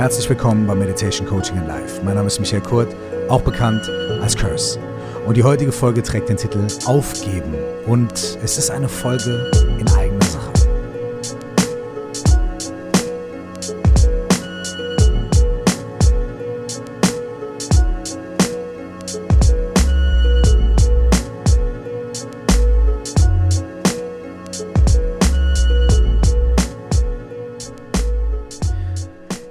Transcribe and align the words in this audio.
Herzlich 0.00 0.30
willkommen 0.30 0.66
bei 0.66 0.74
Meditation 0.74 1.26
Coaching 1.26 1.58
in 1.58 1.66
Life. 1.66 2.00
Mein 2.02 2.14
Name 2.14 2.28
ist 2.28 2.40
Michael 2.40 2.62
Kurt, 2.62 2.88
auch 3.28 3.42
bekannt 3.42 3.86
als 4.22 4.34
Curse. 4.34 4.80
Und 5.26 5.36
die 5.36 5.42
heutige 5.42 5.72
Folge 5.72 6.02
trägt 6.02 6.30
den 6.30 6.38
Titel 6.38 6.66
Aufgeben. 6.86 7.54
Und 7.86 8.10
es 8.42 8.56
ist 8.56 8.70
eine 8.70 8.88
Folge 8.88 9.50
in 9.78 9.84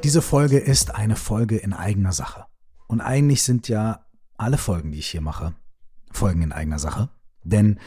Diese 0.09 0.23
Folge 0.23 0.57
ist 0.57 0.95
eine 0.95 1.15
Folge 1.15 1.57
in 1.57 1.71
eigener 1.71 2.13
Sache. 2.13 2.47
Und 2.87 2.99
eigentlich 2.99 3.43
sind 3.43 3.67
ja 3.67 4.07
alle 4.37 4.57
Folgen, 4.57 4.91
die 4.91 4.97
ich 4.97 5.09
hier 5.09 5.21
mache, 5.21 5.53
Folgen 6.09 6.41
in 6.41 6.51
eigener 6.51 6.79
Sache. 6.79 7.11
Denn 7.43 7.77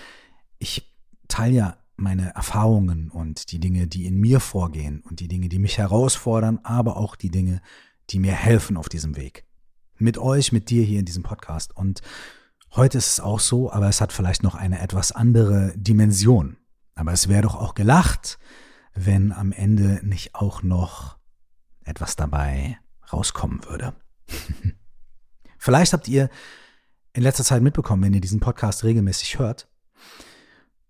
ich 0.61 0.95
teile 1.27 1.53
ja 1.53 1.77
meine 1.97 2.33
Erfahrungen 2.33 3.11
und 3.11 3.51
die 3.51 3.59
Dinge, 3.59 3.89
die 3.89 4.07
in 4.07 4.21
mir 4.21 4.39
vorgehen 4.39 5.01
und 5.01 5.19
die 5.19 5.27
Dinge, 5.27 5.49
die 5.49 5.59
mich 5.59 5.79
herausfordern, 5.79 6.61
aber 6.63 6.97
auch 6.97 7.17
die 7.17 7.33
Dinge, 7.33 7.61
die 8.11 8.21
mir 8.21 8.35
helfen 8.35 8.77
auf 8.77 8.89
diesem 8.89 9.17
Weg. 9.17 9.45
Mit 9.99 10.17
euch, 10.17 10.53
mit 10.53 10.71
dir 10.71 10.85
hier 10.85 11.01
in 11.01 11.07
diesem 11.07 11.25
Podcast. 11.25 11.77
Und 11.77 12.03
heute 12.71 12.99
ist 12.99 13.15
es 13.15 13.19
auch 13.19 13.41
so, 13.41 13.73
aber 13.73 13.89
es 13.89 14.01
hat 14.01 14.13
vielleicht 14.13 14.45
noch 14.45 14.55
eine 14.55 14.81
etwas 14.81 15.11
andere 15.11 15.75
Dimension. 15.77 16.57
Aber 16.95 17.11
es 17.11 17.27
wäre 17.27 17.43
doch 17.43 17.57
auch 17.57 17.75
gelacht, 17.75 18.39
wenn 18.95 19.33
am 19.33 19.51
Ende 19.51 19.99
nicht 20.05 20.37
auch 20.37 20.63
noch 20.63 21.21
etwas 21.85 22.17
dabei 22.17 22.79
rauskommen 23.13 23.65
würde. 23.65 23.95
Vielleicht 25.59 25.93
habt 25.93 26.09
ihr 26.09 26.29
in 27.13 27.23
letzter 27.23 27.45
Zeit 27.45 27.63
mitbekommen, 27.63 28.03
wenn 28.03 28.15
ihr 28.15 28.21
diesen 28.21 28.41
Podcast 28.41 28.85
regelmäßig 28.85 29.39
hört, 29.39 29.69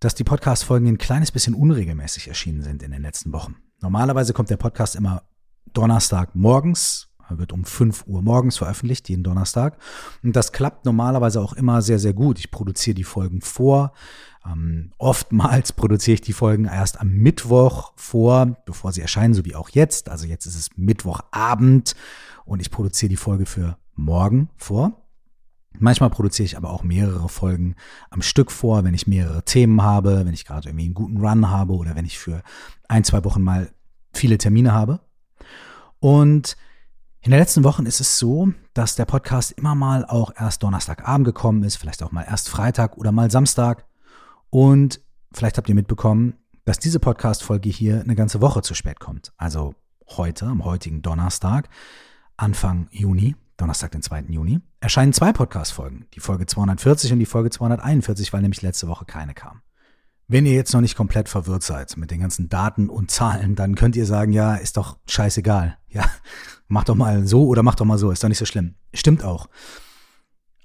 dass 0.01 0.15
die 0.15 0.25
Podcast-Folgen 0.25 0.87
ein 0.87 0.99
kleines 0.99 1.31
bisschen 1.31 1.55
unregelmäßig 1.55 2.29
erschienen 2.29 2.63
sind 2.63 2.83
in 2.83 2.91
den 2.91 3.03
letzten 3.03 3.33
Wochen. 3.33 3.57
Normalerweise 3.81 4.33
kommt 4.33 4.51
der 4.51 4.57
Podcast 4.57 4.97
immer 4.97 5.25
Donnerstag 5.73 6.35
morgens, 6.35 7.09
wird 7.39 7.53
um 7.53 7.65
5 7.65 8.07
Uhr 8.07 8.23
morgens 8.23 8.59
veröffentlicht, 8.59 9.09
jeden 9.09 9.25
Donnerstag. 9.25 9.79
Und 10.23 10.37
das 10.37 10.53
klappt 10.53 10.85
normalerweise 10.85 11.41
auch 11.41 11.53
immer 11.53 11.83
sehr, 11.83 11.99
sehr 11.99 12.13
gut. 12.13 12.39
Ich 12.39 12.51
produziere 12.51 12.95
die 12.95 13.05
Folgen 13.05 13.41
vor. 13.41 13.93
Ähm, 14.47 14.93
oftmals 14.99 15.73
produziere 15.75 16.15
ich 16.15 16.21
die 16.21 16.33
Folgen 16.33 16.65
erst 16.65 17.01
am 17.01 17.11
Mittwoch 17.11 17.93
vor, 17.97 18.57
bevor 18.67 18.93
sie 18.93 19.01
erscheinen, 19.01 19.35
so 19.35 19.45
wie 19.45 19.55
auch 19.55 19.69
jetzt. 19.71 20.09
Also 20.09 20.27
jetzt 20.27 20.47
ist 20.47 20.57
es 20.57 20.71
Mittwochabend 20.77 21.95
und 22.45 22.61
ich 22.61 22.71
produziere 22.71 23.11
die 23.11 23.17
Folge 23.17 23.47
für 23.47 23.77
morgen 23.95 24.51
vor. 24.57 24.99
Manchmal 25.79 26.11
produziere 26.11 26.45
ich 26.45 26.57
aber 26.57 26.71
auch 26.71 26.83
mehrere 26.83 27.29
Folgen 27.29 27.77
am 28.11 28.23
Stück 28.23 28.51
vor, 28.51 28.85
wenn 28.85 28.95
ich 28.95 29.07
mehrere 29.07 29.45
Themen 29.45 29.83
habe, 29.83 30.25
wenn 30.27 30.35
ich 30.35 30.45
gerade 30.45 30.69
irgendwie 30.69 30.85
einen 30.85 30.95
guten 30.95 31.17
Run 31.19 31.49
habe 31.51 31.75
oder 31.75 31.97
wenn 31.97 32.05
ich 32.05 32.19
für 32.19 32.43
ein, 32.89 33.05
zwei 33.05 33.25
Wochen 33.25 33.43
mal 33.43 33.71
viele 34.13 34.39
Termine 34.39 34.73
habe. 34.73 35.01
Und 35.99 36.57
in 37.21 37.31
den 37.31 37.39
letzten 37.39 37.65
Wochen 37.65 37.87
ist 37.87 38.01
es 38.01 38.19
so, 38.19 38.53
dass 38.75 38.97
der 38.97 39.05
Podcast 39.05 39.53
immer 39.53 39.75
mal 39.75 40.05
auch 40.05 40.33
erst 40.37 40.63
Donnerstagabend 40.63 41.25
gekommen 41.25 41.63
ist, 41.63 41.77
vielleicht 41.77 42.03
auch 42.03 42.13
mal 42.13 42.25
erst 42.25 42.49
Freitag 42.49 42.99
oder 42.99 43.13
mal 43.13 43.31
Samstag. 43.31 43.87
Und 44.55 45.01
vielleicht 45.33 45.57
habt 45.57 45.71
ihr 45.71 45.75
mitbekommen, 45.75 46.35
dass 46.67 46.79
diese 46.79 47.01
Podcast-Folge 47.01 47.71
hier 47.71 48.03
eine 48.03 48.15
ganze 48.15 48.43
Woche 48.43 48.61
zu 48.61 48.75
spät 48.75 49.01
kommt. 49.01 49.33
Also 49.39 49.75
heute, 50.11 50.45
am 50.45 50.63
heutigen 50.63 51.01
Donnerstag, 51.01 51.71
Anfang 52.37 52.87
Juni, 52.91 53.35
Donnerstag, 53.57 53.93
den 53.93 54.03
2. 54.03 54.25
Juni, 54.29 54.61
erscheinen 54.79 55.15
zwei 55.15 55.33
Podcast-Folgen. 55.33 56.05
Die 56.13 56.21
Folge 56.21 56.45
240 56.45 57.15
und 57.15 57.19
die 57.21 57.27
Folge 57.27 57.49
241, 57.49 58.31
weil 58.35 58.43
nämlich 58.43 58.61
letzte 58.61 58.89
Woche 58.89 59.07
keine 59.07 59.33
kam. 59.33 59.63
Wenn 60.29 60.45
ihr 60.45 60.53
jetzt 60.53 60.75
noch 60.75 60.83
nicht 60.83 60.97
komplett 60.97 61.31
verwirrt 61.31 61.63
seid 61.63 61.97
mit 61.97 62.11
den 62.11 62.21
ganzen 62.21 62.51
Daten 62.51 62.91
und 62.91 63.11
Zahlen, 63.11 63.55
dann 63.55 63.75
könnt 63.75 63.97
ihr 63.97 64.05
sagen, 64.05 64.35
ja, 64.35 64.57
ist 64.57 64.77
doch 64.77 64.99
scheißegal. 65.09 65.79
Ja, 65.89 66.05
mach 66.69 66.85
doch 66.85 66.95
mal 66.95 67.27
so 67.27 67.47
oder 67.47 67.63
mach 67.63 67.77
doch 67.77 67.87
mal 67.87 67.97
so, 67.97 68.11
ist 68.11 68.23
doch 68.23 68.29
nicht 68.29 68.39
so 68.39 68.45
schlimm. 68.45 68.75
Stimmt 68.93 69.25
auch. 69.25 69.49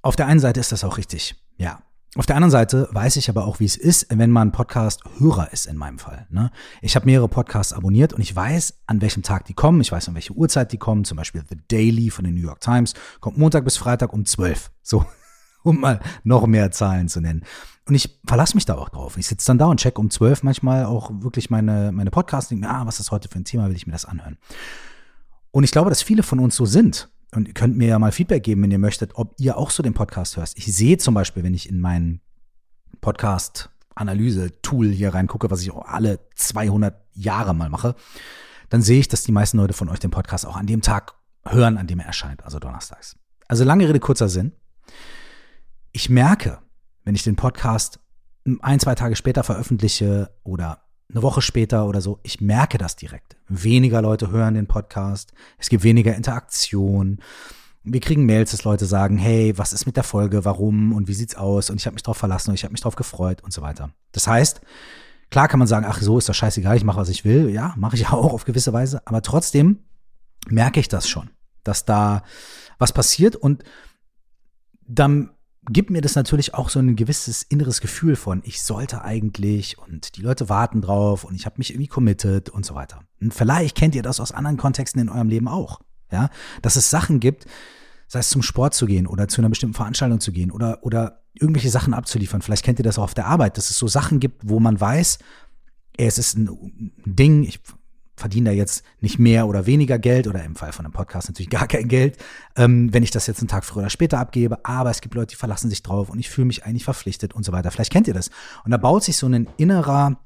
Auf 0.02 0.18
der 0.18 0.28
einen 0.28 0.42
Seite 0.42 0.60
ist 0.60 0.74
das 0.74 0.84
auch 0.84 0.98
richtig. 0.98 1.42
Ja. 1.56 1.80
Auf 2.18 2.26
der 2.26 2.36
anderen 2.36 2.50
Seite 2.50 2.90
weiß 2.92 3.16
ich 3.18 3.30
aber 3.30 3.46
auch, 3.46 3.60
wie 3.60 3.66
es 3.66 3.78
ist, 3.78 4.08
wenn 4.10 4.32
man 4.32 4.52
Podcast-Hörer 4.52 5.54
ist 5.54 5.68
in 5.68 5.78
meinem 5.78 6.00
Fall. 6.00 6.26
Ne? 6.32 6.50
Ich 6.82 6.96
habe 6.96 7.06
mehrere 7.06 7.28
Podcasts 7.28 7.74
abonniert 7.74 8.12
und 8.12 8.22
ich 8.22 8.36
weiß, 8.36 8.80
an 8.88 9.02
welchem 9.02 9.22
Tag 9.22 9.46
die 9.46 9.54
kommen. 9.54 9.82
Ich 9.82 9.92
weiß, 9.92 10.08
an 10.08 10.16
welche 10.16 10.34
Uhrzeit 10.34 10.72
die 10.72 10.80
kommen. 10.80 11.06
Zum 11.06 11.16
Beispiel 11.16 11.44
The 11.48 11.58
Daily 11.68 12.10
von 12.10 12.26
den 12.26 12.34
New 12.34 12.42
York 12.42 12.60
Times 12.60 12.96
kommt 13.20 13.38
Montag 13.38 13.66
bis 13.66 13.78
Freitag 13.78 14.14
um 14.14 14.26
12. 14.26 14.72
So, 14.82 15.06
um 15.64 15.80
mal 15.80 16.00
noch 16.24 16.48
mehr 16.48 16.72
Zahlen 16.72 17.08
zu 17.08 17.22
nennen. 17.22 17.46
Und 17.86 17.94
ich 17.94 18.20
verlasse 18.26 18.58
mich 18.58 18.66
da 18.66 18.80
auch 18.80 18.90
drauf. 18.90 19.16
Ich 19.20 19.28
sitze 19.28 19.46
dann 19.46 19.60
da 19.60 19.68
und 19.68 19.80
check 19.80 20.00
um 20.00 20.10
zwölf 20.10 20.42
manchmal 20.42 20.86
auch 20.86 21.12
wirklich 21.22 21.52
meine, 21.52 21.92
meine 21.92 22.10
Podcasts 22.10 22.50
und 22.52 22.60
denke 22.60 22.74
mir, 22.74 22.80
ah, 22.82 22.88
was 22.88 23.00
ist 23.00 23.12
heute 23.12 23.30
für 23.30 23.38
ein 23.38 23.46
Thema, 23.46 23.70
will 23.70 23.76
ich 23.76 23.86
mir 23.86 23.94
das 23.94 24.06
anhören. 24.06 24.40
Und 25.52 25.66
ich 25.66 25.72
glaube, 25.72 25.92
dass 25.92 26.02
viele 26.02 26.24
von 26.24 26.40
uns 26.40 26.56
so 26.56 26.66
sind. 26.66 27.10
Und 27.34 27.48
ihr 27.48 27.54
könnt 27.54 27.78
mir 27.78 27.90
ja 27.90 28.00
mal 28.00 28.12
Feedback 28.12 28.44
geben, 28.44 28.64
wenn 28.64 28.72
ihr 28.72 28.80
möchtet, 28.80 29.16
ob 29.16 29.36
ihr 29.38 29.58
auch 29.58 29.70
so 29.70 29.84
den 29.84 29.94
Podcast 29.94 30.38
hört. 30.38 30.54
Ich 30.56 30.74
sehe 30.74 30.98
zum 30.98 31.14
Beispiel, 31.14 31.44
wenn 31.44 31.54
ich 31.54 31.70
in 31.70 31.80
meinen 31.80 32.22
Podcast-Analyse-Tool 33.02 34.90
hier 34.90 35.14
reingucke, 35.14 35.52
was 35.52 35.62
ich 35.62 35.72
auch 35.72 35.86
alle 35.86 36.20
200 36.36 36.96
Jahre 37.14 37.54
mal 37.54 37.70
mache, 37.70 37.96
dann 38.70 38.82
sehe 38.82 39.00
ich, 39.00 39.08
dass 39.08 39.24
die 39.24 39.32
meisten 39.32 39.58
Leute 39.58 39.74
von 39.74 39.90
euch 39.90 40.00
den 40.00 40.12
Podcast 40.12 40.46
auch 40.46 40.56
an 40.56 40.68
dem 40.68 40.82
Tag 40.82 41.16
hören, 41.46 41.78
an 41.78 41.88
dem 41.88 42.00
er 42.00 42.06
erscheint, 42.06 42.44
also 42.44 42.60
donnerstags. 42.60 43.18
Also 43.48 43.64
lange 43.64 43.88
Rede, 43.88 44.00
kurzer 44.00 44.30
Sinn. 44.30 44.54
Ich 45.92 46.10
merke, 46.10 46.60
wenn 47.04 47.16
ich 47.16 47.24
den 47.24 47.36
Podcast 47.36 48.00
ein, 48.62 48.80
zwei 48.80 48.96
Tage 48.96 49.16
später 49.16 49.44
veröffentliche 49.44 50.32
oder 50.44 50.87
eine 51.10 51.24
Woche 51.24 51.42
später 51.42 51.88
oder 51.88 52.02
so, 52.02 52.20
ich 52.24 52.42
merke 52.42 52.78
das 52.78 52.96
direkt. 52.96 53.38
Weniger 53.48 54.02
Leute 54.02 54.32
hören 54.32 54.56
den 54.56 54.68
Podcast, 54.68 55.34
es 55.58 55.70
gibt 55.70 55.84
weniger 55.84 56.16
Interaktion. 56.16 57.20
Wir 57.84 58.02
kriegen 58.02 58.26
Mails, 58.26 58.52
dass 58.52 58.66
Leute 58.66 58.86
sagen, 58.86 59.18
hey, 59.18 59.58
was 59.58 59.72
ist 59.72 59.86
mit 59.86 59.96
der 59.96 60.04
Folge, 60.04 60.44
warum 60.44 60.92
und 60.92 61.08
wie 61.08 61.14
sieht's 61.14 61.36
aus 61.36 61.70
und 61.70 61.78
ich 61.78 61.86
habe 61.86 61.94
mich 61.94 62.04
drauf 62.04 62.18
verlassen 62.18 62.50
und 62.50 62.56
ich 62.56 62.64
habe 62.64 62.74
mich 62.74 62.82
drauf 62.82 62.96
gefreut 62.96 63.42
und 63.44 63.54
so 63.54 63.62
weiter. 63.62 63.92
Das 64.12 64.28
heißt, 64.28 64.60
klar 65.30 65.48
kann 65.48 65.60
man 65.60 65.68
sagen, 65.68 65.86
ach 65.88 66.02
so 66.02 66.18
ist 66.18 66.28
das 66.28 66.36
scheißegal, 66.36 66.76
ich 66.76 66.84
mache 66.84 67.00
was 67.00 67.10
ich 67.10 67.24
will. 67.24 67.50
Ja, 67.50 67.74
mache 67.78 67.96
ich 67.96 68.08
auch 68.12 68.34
auf 68.34 68.44
gewisse 68.44 68.74
Weise, 68.74 69.02
aber 69.06 69.22
trotzdem 69.22 69.80
merke 70.50 70.80
ich 70.80 70.90
das 70.90 71.08
schon, 71.08 71.30
dass 71.64 71.86
da 71.86 72.24
was 72.78 72.92
passiert 72.92 73.36
und 73.36 73.64
dann 74.86 75.32
gibt 75.70 75.90
mir 75.90 76.02
das 76.02 76.16
natürlich 76.16 76.54
auch 76.54 76.70
so 76.70 76.80
ein 76.80 76.96
gewisses 76.96 77.44
inneres 77.44 77.82
Gefühl 77.82 78.16
von, 78.16 78.42
ich 78.46 78.62
sollte 78.62 79.04
eigentlich 79.04 79.78
und 79.78 80.16
die 80.16 80.22
Leute 80.22 80.50
warten 80.50 80.82
drauf 80.82 81.24
und 81.24 81.36
ich 81.36 81.46
habe 81.46 81.56
mich 81.58 81.72
irgendwie 81.72 81.88
committed 81.88 82.50
und 82.50 82.66
so 82.66 82.76
weiter. 82.76 83.02
Und 83.22 83.34
vielleicht 83.34 83.76
kennt 83.76 83.96
ihr 83.96 84.04
das 84.04 84.20
aus 84.20 84.32
anderen 84.32 84.58
Kontexten 84.58 85.02
in 85.02 85.10
eurem 85.10 85.30
Leben 85.30 85.48
auch. 85.48 85.82
Ja, 86.12 86.30
dass 86.62 86.78
es 86.78 86.90
Sachen 86.90 87.20
gibt, 87.20 87.46
sei 88.08 88.20
es 88.20 88.30
zum 88.30 88.42
Sport 88.42 88.74
zu 88.74 88.86
gehen 88.86 89.08
oder 89.08 89.28
zu 89.28 89.42
einer 89.42 89.50
bestimmten 89.50 89.76
Veranstaltung 89.76 90.22
zu 90.22 90.32
gehen 90.32 90.52
oder, 90.52 90.80
oder 90.84 91.24
irgendwelche 91.34 91.70
Sachen 91.70 91.94
abzuliefern. 91.94 92.42
Vielleicht 92.42 92.64
kennt 92.64 92.80
ihr 92.80 92.84
das 92.84 92.98
auch 92.98 93.04
auf 93.04 93.14
der 93.14 93.28
Arbeit, 93.28 93.58
dass 93.58 93.70
es 93.70 93.78
so 93.78 93.88
Sachen 93.88 94.22
gibt, 94.22 94.50
wo 94.50 94.62
man 94.62 94.80
weiß, 94.80 95.20
es 95.98 96.18
ist 96.18 96.38
ein 96.38 96.94
Ding, 97.06 97.44
ich 97.44 97.60
verdiene 98.18 98.50
da 98.50 98.56
jetzt 98.56 98.84
nicht 99.00 99.20
mehr 99.20 99.48
oder 99.48 99.68
weniger 99.68 100.00
Geld 100.00 100.28
oder 100.28 100.44
im 100.44 100.56
Fall 100.56 100.74
von 100.74 100.86
einem 100.86 100.94
Podcast 100.94 101.30
natürlich 101.30 101.50
gar 101.52 101.68
kein 101.68 101.88
Geld, 101.88 102.18
ähm, 102.56 102.94
wenn 102.94 103.04
ich 103.04 103.12
das 103.12 103.28
jetzt 103.28 103.40
einen 103.40 103.48
Tag 103.48 103.64
früher 103.64 103.84
oder 103.84 103.90
später 103.90 104.20
abgebe. 104.20 104.66
Aber 104.66 104.90
es 104.90 105.02
gibt 105.02 105.16
Leute, 105.16 105.28
die 105.28 105.36
verlassen 105.36 105.70
sich 105.70 105.84
drauf 105.84 106.10
und 106.10 106.20
ich 106.20 106.30
fühle 106.30 106.48
mich 106.48 106.66
eigentlich 106.66 106.84
verpflichtet 106.84 107.34
und 107.34 107.46
so 107.46 107.52
weiter. 107.52 107.72
Vielleicht 107.72 107.94
kennt 107.94 108.08
ihr 108.08 108.14
das. 108.14 108.30
Und 108.66 108.72
da 108.72 108.78
baut 108.78 109.04
sich 109.04 109.16
so 109.16 109.28
ein 109.28 109.48
innerer, 109.58 110.20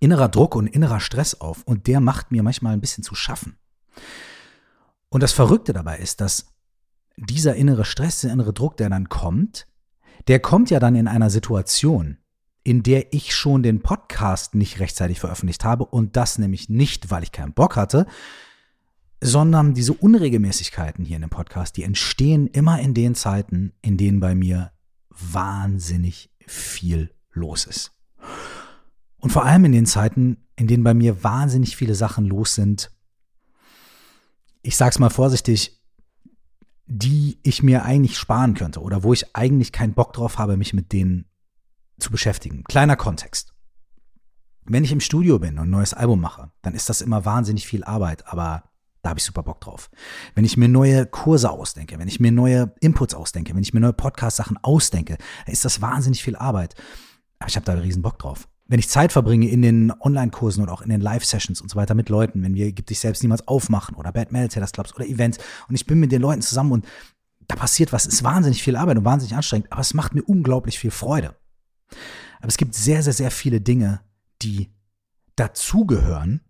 innerer 0.00 0.28
Druck 0.28 0.56
und 0.56 0.66
innerer 0.66 1.00
Stress 1.00 1.40
auf 1.40 1.62
und 1.64 1.86
der 1.86 2.00
macht 2.00 2.32
mir 2.32 2.42
manchmal 2.42 2.72
ein 2.72 2.80
bisschen 2.80 3.04
zu 3.04 3.14
schaffen. 3.14 3.58
Und 5.10 5.22
das 5.22 5.32
Verrückte 5.32 5.72
dabei 5.72 5.98
ist, 5.98 6.20
dass 6.20 6.46
dieser 7.16 7.54
innere 7.54 7.84
Stress, 7.84 8.22
der 8.22 8.32
innere 8.32 8.52
Druck, 8.52 8.76
der 8.76 8.90
dann 8.90 9.08
kommt, 9.08 9.66
der 10.28 10.40
kommt 10.40 10.70
ja 10.70 10.80
dann 10.80 10.96
in 10.96 11.08
einer 11.08 11.30
Situation, 11.30 12.18
in 12.66 12.82
der 12.82 13.14
ich 13.14 13.32
schon 13.32 13.62
den 13.62 13.80
Podcast 13.80 14.56
nicht 14.56 14.80
rechtzeitig 14.80 15.20
veröffentlicht 15.20 15.64
habe 15.64 15.84
und 15.84 16.16
das 16.16 16.36
nämlich 16.36 16.68
nicht, 16.68 17.12
weil 17.12 17.22
ich 17.22 17.30
keinen 17.30 17.52
Bock 17.52 17.76
hatte, 17.76 18.06
sondern 19.20 19.72
diese 19.72 19.92
Unregelmäßigkeiten 19.92 21.04
hier 21.04 21.14
in 21.14 21.22
dem 21.22 21.30
Podcast, 21.30 21.76
die 21.76 21.84
entstehen 21.84 22.48
immer 22.48 22.80
in 22.80 22.92
den 22.92 23.14
Zeiten, 23.14 23.72
in 23.82 23.96
denen 23.96 24.18
bei 24.18 24.34
mir 24.34 24.72
wahnsinnig 25.10 26.34
viel 26.44 27.14
los 27.30 27.66
ist. 27.66 27.92
Und 29.18 29.30
vor 29.30 29.44
allem 29.44 29.64
in 29.66 29.70
den 29.70 29.86
Zeiten, 29.86 30.38
in 30.56 30.66
denen 30.66 30.82
bei 30.82 30.92
mir 30.92 31.22
wahnsinnig 31.22 31.76
viele 31.76 31.94
Sachen 31.94 32.26
los 32.26 32.56
sind, 32.56 32.90
ich 34.62 34.76
sag's 34.76 34.98
mal 34.98 35.10
vorsichtig, 35.10 35.80
die 36.86 37.38
ich 37.44 37.62
mir 37.62 37.84
eigentlich 37.84 38.18
sparen 38.18 38.54
könnte 38.54 38.80
oder 38.80 39.04
wo 39.04 39.12
ich 39.12 39.36
eigentlich 39.36 39.70
keinen 39.70 39.94
Bock 39.94 40.14
drauf 40.14 40.38
habe, 40.38 40.56
mich 40.56 40.74
mit 40.74 40.92
denen 40.92 41.26
zu 41.98 42.10
beschäftigen. 42.10 42.64
Kleiner 42.64 42.96
Kontext. 42.96 43.52
Wenn 44.64 44.84
ich 44.84 44.92
im 44.92 45.00
Studio 45.00 45.38
bin 45.38 45.58
und 45.58 45.68
ein 45.68 45.70
neues 45.70 45.94
Album 45.94 46.20
mache, 46.20 46.50
dann 46.62 46.74
ist 46.74 46.88
das 46.88 47.00
immer 47.00 47.24
wahnsinnig 47.24 47.66
viel 47.66 47.84
Arbeit, 47.84 48.26
aber 48.26 48.64
Da 49.06 49.10
habe 49.10 49.20
ich 49.20 49.24
super 49.24 49.44
Bock 49.44 49.60
drauf. 49.60 49.88
Wenn 50.34 50.44
ich 50.44 50.56
mir 50.56 50.66
neue 50.66 51.06
Kurse 51.06 51.48
ausdenke, 51.48 51.96
wenn 52.00 52.08
ich 52.08 52.18
mir 52.18 52.32
neue 52.32 52.74
Inputs 52.80 53.14
ausdenke, 53.14 53.54
wenn 53.54 53.62
ich 53.62 53.72
mir 53.72 53.78
neue 53.78 53.92
Podcast-Sachen 53.92 54.58
ausdenke, 54.62 55.16
dann 55.44 55.52
ist 55.52 55.64
das 55.64 55.80
wahnsinnig 55.80 56.24
viel 56.24 56.34
Arbeit. 56.34 56.74
Aber 57.38 57.48
ich 57.48 57.54
habe 57.54 57.64
da 57.64 57.74
riesen 57.74 58.02
Bock 58.02 58.18
drauf. 58.18 58.48
Wenn 58.66 58.80
ich 58.80 58.88
Zeit 58.88 59.12
verbringe 59.12 59.48
in 59.48 59.62
den 59.62 59.92
Online-Kursen 60.00 60.60
und 60.60 60.70
auch 60.70 60.82
in 60.82 60.88
den 60.88 61.00
Live-Sessions 61.00 61.60
und 61.60 61.70
so 61.70 61.76
weiter 61.76 61.94
mit 61.94 62.08
Leuten, 62.08 62.42
wenn 62.42 62.56
wir 62.56 62.72
Gib 62.72 62.88
dich 62.88 62.98
selbst 62.98 63.22
niemals 63.22 63.46
aufmachen 63.46 63.94
oder 63.94 64.10
Bad 64.10 64.32
Meditators 64.32 64.72
Clubs 64.72 64.92
oder 64.96 65.06
Events 65.06 65.38
und 65.68 65.76
ich 65.76 65.86
bin 65.86 66.00
mit 66.00 66.10
den 66.10 66.20
Leuten 66.20 66.42
zusammen 66.42 66.72
und 66.72 66.84
da 67.46 67.54
passiert 67.54 67.92
was, 67.92 68.06
ist 68.06 68.24
wahnsinnig 68.24 68.60
viel 68.60 68.74
Arbeit 68.74 68.98
und 68.98 69.04
wahnsinnig 69.04 69.36
anstrengend, 69.36 69.70
aber 69.70 69.82
es 69.82 69.94
macht 69.94 70.16
mir 70.16 70.24
unglaublich 70.24 70.80
viel 70.80 70.90
Freude. 70.90 71.36
Aber 72.38 72.48
es 72.48 72.56
gibt 72.56 72.74
sehr, 72.74 73.02
sehr, 73.02 73.12
sehr 73.12 73.30
viele 73.30 73.60
Dinge, 73.60 74.00
die 74.42 74.70
dazugehören, 75.36 76.40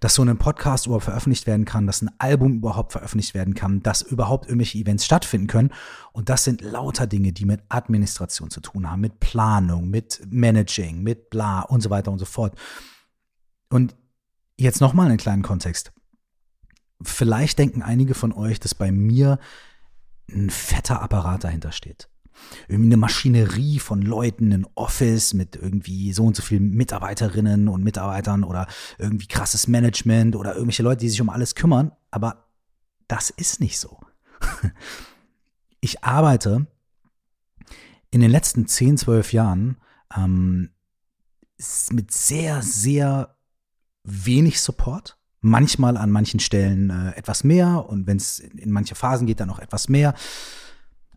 dass 0.00 0.14
so 0.14 0.22
ein 0.22 0.38
Podcast 0.38 0.86
überhaupt 0.86 1.04
veröffentlicht 1.04 1.46
werden 1.46 1.64
kann, 1.64 1.86
dass 1.86 2.02
ein 2.02 2.10
Album 2.18 2.56
überhaupt 2.56 2.92
veröffentlicht 2.92 3.34
werden 3.34 3.54
kann, 3.54 3.82
dass 3.82 4.02
überhaupt 4.02 4.46
irgendwelche 4.46 4.78
Events 4.78 5.04
stattfinden 5.04 5.46
können. 5.46 5.70
Und 6.12 6.28
das 6.28 6.44
sind 6.44 6.62
lauter 6.62 7.06
Dinge, 7.06 7.32
die 7.32 7.44
mit 7.44 7.62
Administration 7.68 8.50
zu 8.50 8.60
tun 8.60 8.90
haben, 8.90 9.00
mit 9.00 9.20
Planung, 9.20 9.88
mit 9.88 10.20
Managing, 10.30 11.02
mit 11.02 11.30
bla 11.30 11.60
und 11.60 11.80
so 11.80 11.90
weiter 11.90 12.10
und 12.10 12.18
so 12.18 12.24
fort. 12.24 12.58
Und 13.70 13.94
jetzt 14.56 14.80
nochmal 14.80 15.06
einen 15.06 15.18
kleinen 15.18 15.42
Kontext. 15.42 15.92
Vielleicht 17.00 17.58
denken 17.58 17.82
einige 17.82 18.14
von 18.14 18.32
euch, 18.32 18.58
dass 18.58 18.74
bei 18.74 18.90
mir 18.90 19.38
ein 20.30 20.50
fetter 20.50 21.00
Apparat 21.00 21.44
dahinter 21.44 21.70
steht 21.70 22.08
irgendwie 22.68 22.88
eine 22.88 22.96
Maschinerie 22.96 23.78
von 23.78 24.02
Leuten, 24.02 24.52
ein 24.52 24.66
Office 24.74 25.34
mit 25.34 25.56
irgendwie 25.56 26.12
so 26.12 26.24
und 26.24 26.36
so 26.36 26.42
vielen 26.42 26.70
Mitarbeiterinnen 26.70 27.68
und 27.68 27.84
Mitarbeitern 27.84 28.44
oder 28.44 28.66
irgendwie 28.98 29.26
krasses 29.26 29.68
Management 29.68 30.36
oder 30.36 30.54
irgendwelche 30.54 30.82
Leute, 30.82 31.00
die 31.00 31.08
sich 31.08 31.20
um 31.20 31.30
alles 31.30 31.54
kümmern. 31.54 31.92
Aber 32.10 32.48
das 33.06 33.30
ist 33.30 33.60
nicht 33.60 33.78
so. 33.78 33.98
Ich 35.80 36.02
arbeite 36.02 36.66
in 38.10 38.20
den 38.20 38.32
letzten 38.32 38.66
10, 38.66 38.98
12 38.98 39.32
Jahren 39.32 39.76
ähm, 40.16 40.70
mit 41.90 42.10
sehr, 42.10 42.62
sehr 42.62 43.36
wenig 44.02 44.60
Support. 44.60 45.18
Manchmal 45.40 45.96
an 45.96 46.10
manchen 46.10 46.40
Stellen 46.40 46.90
äh, 46.90 47.16
etwas 47.16 47.44
mehr 47.44 47.88
und 47.88 48.08
wenn 48.08 48.16
es 48.16 48.40
in 48.40 48.72
manche 48.72 48.96
Phasen 48.96 49.26
geht, 49.26 49.38
dann 49.38 49.50
auch 49.50 49.60
etwas 49.60 49.88
mehr. 49.88 50.14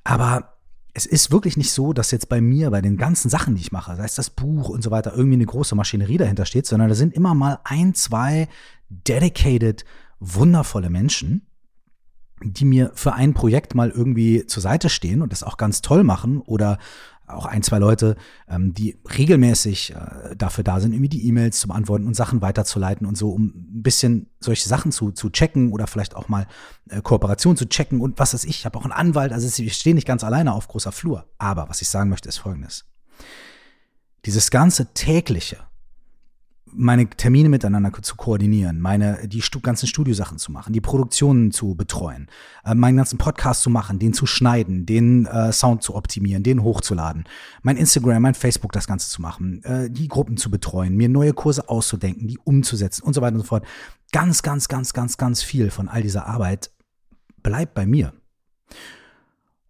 Aber 0.03 0.57
es 0.93 1.05
ist 1.05 1.31
wirklich 1.31 1.57
nicht 1.57 1.71
so, 1.71 1.93
dass 1.93 2.11
jetzt 2.11 2.29
bei 2.29 2.41
mir, 2.41 2.69
bei 2.71 2.81
den 2.81 2.97
ganzen 2.97 3.29
Sachen, 3.29 3.55
die 3.55 3.61
ich 3.61 3.71
mache, 3.71 3.95
sei 3.95 4.03
es 4.03 4.15
das 4.15 4.29
Buch 4.29 4.69
und 4.69 4.83
so 4.83 4.91
weiter, 4.91 5.13
irgendwie 5.15 5.35
eine 5.35 5.45
große 5.45 5.75
Maschinerie 5.75 6.17
dahinter 6.17 6.45
steht, 6.45 6.65
sondern 6.65 6.89
da 6.89 6.95
sind 6.95 7.13
immer 7.13 7.33
mal 7.33 7.59
ein, 7.63 7.93
zwei 7.93 8.49
dedicated, 8.89 9.85
wundervolle 10.19 10.89
Menschen, 10.89 11.47
die 12.43 12.65
mir 12.65 12.91
für 12.95 13.13
ein 13.13 13.33
Projekt 13.33 13.75
mal 13.75 13.89
irgendwie 13.89 14.45
zur 14.47 14.61
Seite 14.61 14.89
stehen 14.89 15.21
und 15.21 15.31
das 15.31 15.43
auch 15.43 15.57
ganz 15.57 15.81
toll 15.81 16.03
machen 16.03 16.39
oder 16.39 16.77
auch 17.33 17.45
ein, 17.45 17.63
zwei 17.63 17.79
Leute, 17.79 18.15
ähm, 18.47 18.73
die 18.73 18.99
regelmäßig 19.17 19.93
äh, 19.95 20.35
dafür 20.35 20.63
da 20.63 20.79
sind, 20.79 20.93
irgendwie 20.93 21.09
die 21.09 21.27
E-Mails 21.27 21.59
zu 21.59 21.67
beantworten 21.67 22.07
und 22.07 22.15
Sachen 22.15 22.41
weiterzuleiten 22.41 23.07
und 23.07 23.17
so, 23.17 23.31
um 23.31 23.45
ein 23.45 23.83
bisschen 23.83 24.29
solche 24.39 24.67
Sachen 24.67 24.91
zu, 24.91 25.11
zu 25.11 25.29
checken 25.29 25.71
oder 25.71 25.87
vielleicht 25.87 26.15
auch 26.15 26.29
mal 26.29 26.47
äh, 26.89 27.01
Kooperation 27.01 27.57
zu 27.57 27.67
checken 27.67 28.01
und 28.01 28.19
was 28.19 28.33
weiß 28.33 28.43
ich. 28.43 28.59
Ich 28.59 28.65
habe 28.65 28.77
auch 28.77 28.83
einen 28.83 28.91
Anwalt, 28.91 29.31
also 29.31 29.47
ich 29.63 29.73
stehe 29.73 29.95
nicht 29.95 30.07
ganz 30.07 30.23
alleine 30.23 30.53
auf 30.53 30.67
großer 30.67 30.91
Flur. 30.91 31.25
Aber 31.37 31.69
was 31.69 31.81
ich 31.81 31.89
sagen 31.89 32.09
möchte, 32.09 32.29
ist 32.29 32.37
folgendes. 32.37 32.85
Dieses 34.25 34.51
ganze 34.51 34.93
tägliche, 34.93 35.57
meine 36.73 37.09
Termine 37.09 37.49
miteinander 37.49 37.91
zu 38.01 38.15
koordinieren, 38.15 38.79
meine 38.79 39.27
die 39.27 39.43
ganzen 39.61 39.87
Studiosachen 39.87 40.37
zu 40.37 40.51
machen, 40.51 40.73
die 40.73 40.81
Produktionen 40.81 41.51
zu 41.51 41.75
betreuen, 41.75 42.27
äh, 42.63 42.75
meinen 42.75 42.97
ganzen 42.97 43.17
Podcast 43.17 43.61
zu 43.61 43.69
machen, 43.69 43.99
den 43.99 44.13
zu 44.13 44.25
schneiden, 44.25 44.85
den 44.85 45.25
äh, 45.25 45.51
Sound 45.51 45.83
zu 45.83 45.95
optimieren, 45.95 46.43
den 46.43 46.63
hochzuladen, 46.63 47.25
mein 47.61 47.77
Instagram, 47.77 48.21
mein 48.21 48.35
Facebook 48.35 48.71
das 48.71 48.87
Ganze 48.87 49.09
zu 49.09 49.21
machen, 49.21 49.63
äh, 49.63 49.89
die 49.89 50.07
Gruppen 50.07 50.37
zu 50.37 50.49
betreuen, 50.49 50.95
mir 50.95 51.09
neue 51.09 51.33
Kurse 51.33 51.67
auszudenken, 51.67 52.27
die 52.27 52.37
umzusetzen 52.43 53.03
und 53.03 53.13
so 53.13 53.21
weiter 53.21 53.35
und 53.35 53.41
so 53.41 53.47
fort. 53.47 53.65
Ganz, 54.11 54.41
ganz, 54.41 54.67
ganz, 54.67 54.93
ganz, 54.93 55.17
ganz 55.17 55.43
viel 55.43 55.71
von 55.71 55.87
all 55.87 56.01
dieser 56.01 56.25
Arbeit 56.27 56.71
bleibt 57.43 57.73
bei 57.73 57.85
mir. 57.85 58.13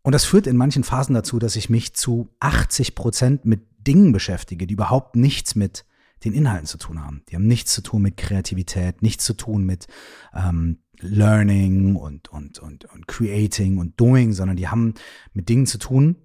Und 0.03 0.13
das 0.13 0.25
führt 0.25 0.47
in 0.47 0.57
manchen 0.57 0.83
Phasen 0.83 1.13
dazu, 1.13 1.37
dass 1.37 1.55
ich 1.55 1.69
mich 1.69 1.93
zu 1.93 2.29
80 2.39 2.95
Prozent 2.95 3.45
mit 3.45 3.61
Dingen 3.85 4.11
beschäftige, 4.11 4.65
die 4.67 4.73
überhaupt 4.73 5.15
nichts 5.15 5.55
mit 5.55 5.85
den 6.23 6.33
Inhalten 6.33 6.67
zu 6.67 6.77
tun 6.77 7.03
haben. 7.03 7.23
Die 7.29 7.35
haben 7.35 7.47
nichts 7.47 7.73
zu 7.73 7.81
tun 7.81 8.01
mit 8.01 8.17
Kreativität, 8.17 9.01
nichts 9.01 9.25
zu 9.25 9.33
tun 9.33 9.65
mit 9.65 9.87
ähm, 10.33 10.79
Learning 10.99 11.95
und, 11.95 12.29
und, 12.29 12.59
und, 12.59 12.85
und 12.85 13.07
Creating 13.07 13.77
und 13.77 13.99
Doing, 13.99 14.33
sondern 14.33 14.57
die 14.57 14.67
haben 14.67 14.93
mit 15.33 15.49
Dingen 15.49 15.65
zu 15.65 15.77
tun, 15.77 16.15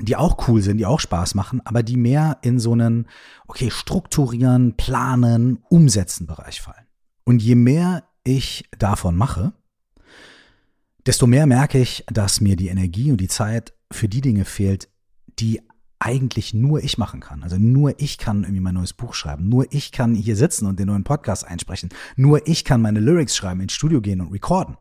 die 0.00 0.16
auch 0.16 0.48
cool 0.48 0.60
sind, 0.60 0.78
die 0.78 0.86
auch 0.86 1.00
Spaß 1.00 1.34
machen, 1.34 1.60
aber 1.64 1.82
die 1.82 1.96
mehr 1.96 2.38
in 2.42 2.58
so 2.58 2.72
einen, 2.72 3.06
okay, 3.46 3.70
strukturieren, 3.70 4.76
planen, 4.76 5.58
umsetzen 5.68 6.26
Bereich 6.26 6.60
fallen. 6.60 6.86
Und 7.24 7.42
je 7.42 7.54
mehr 7.54 8.04
ich 8.24 8.64
davon 8.78 9.16
mache, 9.16 9.52
desto 11.06 11.26
mehr 11.26 11.46
merke 11.46 11.78
ich, 11.78 12.04
dass 12.08 12.40
mir 12.40 12.56
die 12.56 12.68
Energie 12.68 13.10
und 13.10 13.20
die 13.20 13.28
Zeit 13.28 13.74
für 13.90 14.08
die 14.08 14.20
Dinge 14.20 14.44
fehlt, 14.44 14.88
die 15.38 15.60
eigentlich 16.04 16.52
nur 16.52 16.84
ich 16.84 16.98
machen 16.98 17.20
kann. 17.20 17.42
Also 17.42 17.56
nur 17.56 17.98
ich 17.98 18.18
kann 18.18 18.42
irgendwie 18.42 18.60
mein 18.60 18.74
neues 18.74 18.92
Buch 18.92 19.14
schreiben. 19.14 19.48
Nur 19.48 19.72
ich 19.72 19.90
kann 19.90 20.14
hier 20.14 20.36
sitzen 20.36 20.66
und 20.66 20.78
den 20.78 20.88
neuen 20.88 21.02
Podcast 21.02 21.46
einsprechen. 21.46 21.88
Nur 22.14 22.46
ich 22.46 22.66
kann 22.66 22.82
meine 22.82 23.00
Lyrics 23.00 23.34
schreiben, 23.34 23.62
ins 23.62 23.72
Studio 23.72 24.02
gehen 24.02 24.20
und 24.20 24.30
recorden. 24.30 24.76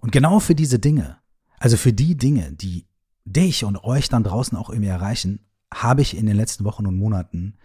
Und 0.00 0.10
genau 0.10 0.40
für 0.40 0.56
diese 0.56 0.80
Dinge, 0.80 1.18
also 1.60 1.76
für 1.76 1.92
die 1.92 2.16
Dinge, 2.16 2.50
die 2.50 2.88
dich 3.24 3.64
und 3.64 3.84
euch 3.84 4.08
dann 4.08 4.24
draußen 4.24 4.58
auch 4.58 4.68
irgendwie 4.68 4.88
erreichen, 4.88 5.46
habe 5.72 6.02
ich 6.02 6.16
in 6.16 6.26
den 6.26 6.36
letzten 6.36 6.64
Wochen 6.64 6.88
und 6.88 6.96
Monaten 6.96 7.56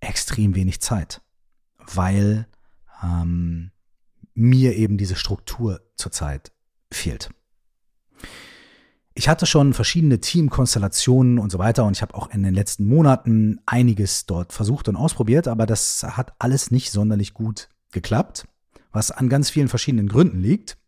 extrem 0.00 0.56
wenig 0.56 0.80
Zeit, 0.80 1.22
weil 1.78 2.48
ähm, 3.04 3.70
mir 4.34 4.74
eben 4.74 4.98
diese 4.98 5.14
Struktur 5.14 5.80
zurzeit 5.94 6.50
fehlt 6.90 7.30
ich 9.18 9.28
hatte 9.28 9.46
schon 9.46 9.74
verschiedene 9.74 10.20
Teamkonstellationen 10.20 11.40
und 11.40 11.50
so 11.50 11.58
weiter 11.58 11.84
und 11.84 11.96
ich 11.96 12.02
habe 12.02 12.14
auch 12.14 12.30
in 12.30 12.44
den 12.44 12.54
letzten 12.54 12.86
Monaten 12.86 13.58
einiges 13.66 14.26
dort 14.26 14.52
versucht 14.52 14.88
und 14.88 14.94
ausprobiert, 14.94 15.48
aber 15.48 15.66
das 15.66 16.04
hat 16.04 16.34
alles 16.38 16.70
nicht 16.70 16.92
sonderlich 16.92 17.34
gut 17.34 17.68
geklappt, 17.90 18.46
was 18.92 19.10
an 19.10 19.28
ganz 19.28 19.50
vielen 19.50 19.66
verschiedenen 19.66 20.08
Gründen 20.08 20.40
liegt. 20.40 20.78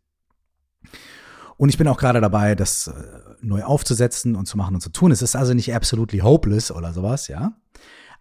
Und 1.56 1.70
ich 1.70 1.76
bin 1.76 1.88
auch 1.88 1.98
gerade 1.98 2.20
dabei, 2.20 2.54
das 2.54 2.86
äh, 2.86 2.92
neu 3.40 3.64
aufzusetzen 3.64 4.36
und 4.36 4.46
zu 4.46 4.56
machen 4.56 4.76
und 4.76 4.80
zu 4.80 4.90
tun. 4.90 5.10
Es 5.10 5.22
ist 5.22 5.34
also 5.34 5.52
nicht 5.52 5.74
absolutely 5.74 6.20
hopeless 6.20 6.70
oder 6.70 6.92
sowas, 6.92 7.26
ja. 7.26 7.56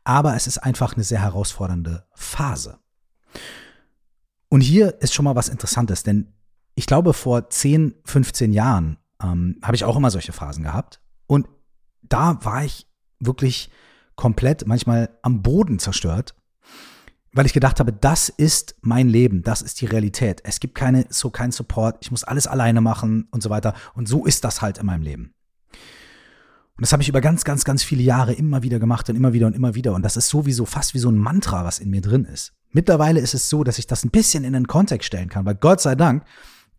Aber 0.06 0.36
es 0.36 0.48
ist 0.48 0.58
einfach 0.58 0.96
eine 0.96 1.04
sehr 1.04 1.22
herausfordernde 1.22 2.08
Phase. 2.16 2.80
Und 4.50 4.62
hier 4.62 5.00
ist 5.02 5.14
schon 5.14 5.26
mal 5.26 5.36
was 5.36 5.50
Interessantes, 5.50 6.02
denn 6.02 6.34
ich 6.74 6.88
glaube, 6.88 7.14
vor 7.14 7.52
10, 7.52 7.94
15 8.06 8.54
Jahren 8.54 8.98
ähm, 9.22 9.58
habe 9.62 9.76
ich 9.76 9.84
auch 9.84 9.96
immer 9.96 10.12
solche 10.12 10.32
Phasen 10.32 10.64
gehabt. 10.64 11.02
Und 11.28 11.48
da 12.02 12.44
war 12.44 12.64
ich 12.64 12.88
wirklich 13.20 13.70
komplett 14.16 14.68
manchmal 14.68 15.10
am 15.22 15.42
Boden 15.42 15.80
zerstört, 15.80 16.36
weil 17.32 17.46
ich 17.46 17.54
gedacht 17.54 17.80
habe, 17.80 17.94
das 17.94 18.30
ist 18.30 18.76
mein 18.82 19.08
Leben, 19.08 19.44
das 19.44 19.62
ist 19.62 19.82
die 19.82 19.86
Realität. 19.86 20.42
Es 20.44 20.60
gibt 20.60 20.76
keine, 20.76 21.06
so 21.10 21.30
keinen 21.30 21.52
Support, 21.52 21.98
ich 22.02 22.12
muss 22.12 22.24
alles 22.24 22.48
alleine 22.48 22.82
machen 22.82 23.28
und 23.32 23.44
so 23.44 23.50
weiter. 23.50 23.74
Und 23.94 24.08
so 24.08 24.26
ist 24.26 24.44
das 24.44 24.62
halt 24.62 24.80
in 24.80 24.88
meinem 24.88 25.04
Leben. 25.04 25.34
Und 26.80 26.84
das 26.84 26.94
habe 26.94 27.04
ich 27.04 27.10
über 27.10 27.20
ganz, 27.20 27.44
ganz, 27.44 27.66
ganz 27.66 27.84
viele 27.84 28.04
Jahre 28.04 28.34
immer 28.34 28.64
wieder 28.64 28.80
gemacht 28.80 29.10
und 29.10 29.16
immer 29.18 29.34
wieder 29.34 29.48
und 29.48 29.56
immer 29.56 29.76
wieder. 29.76 29.94
Und 29.94 30.02
das 30.02 30.16
ist 30.16 30.30
sowieso 30.30 30.66
fast 30.66 30.94
wie 30.94 31.00
so 31.00 31.10
ein 31.10 31.18
Mantra, 31.18 31.66
was 31.66 31.80
in 31.80 31.90
mir 31.90 32.02
drin 32.02 32.24
ist. 32.26 32.54
Mittlerweile 32.72 33.20
ist 33.20 33.34
es 33.34 33.50
so, 33.50 33.64
dass 33.64 33.80
ich 33.80 33.88
das 33.88 34.06
ein 34.06 34.12
bisschen 34.12 34.44
in 34.44 34.54
den 34.54 34.68
Kontext 34.68 35.08
stellen 35.08 35.30
kann, 35.30 35.46
weil 35.46 35.56
Gott 35.56 35.82
sei 35.82 35.96
Dank 35.96 36.24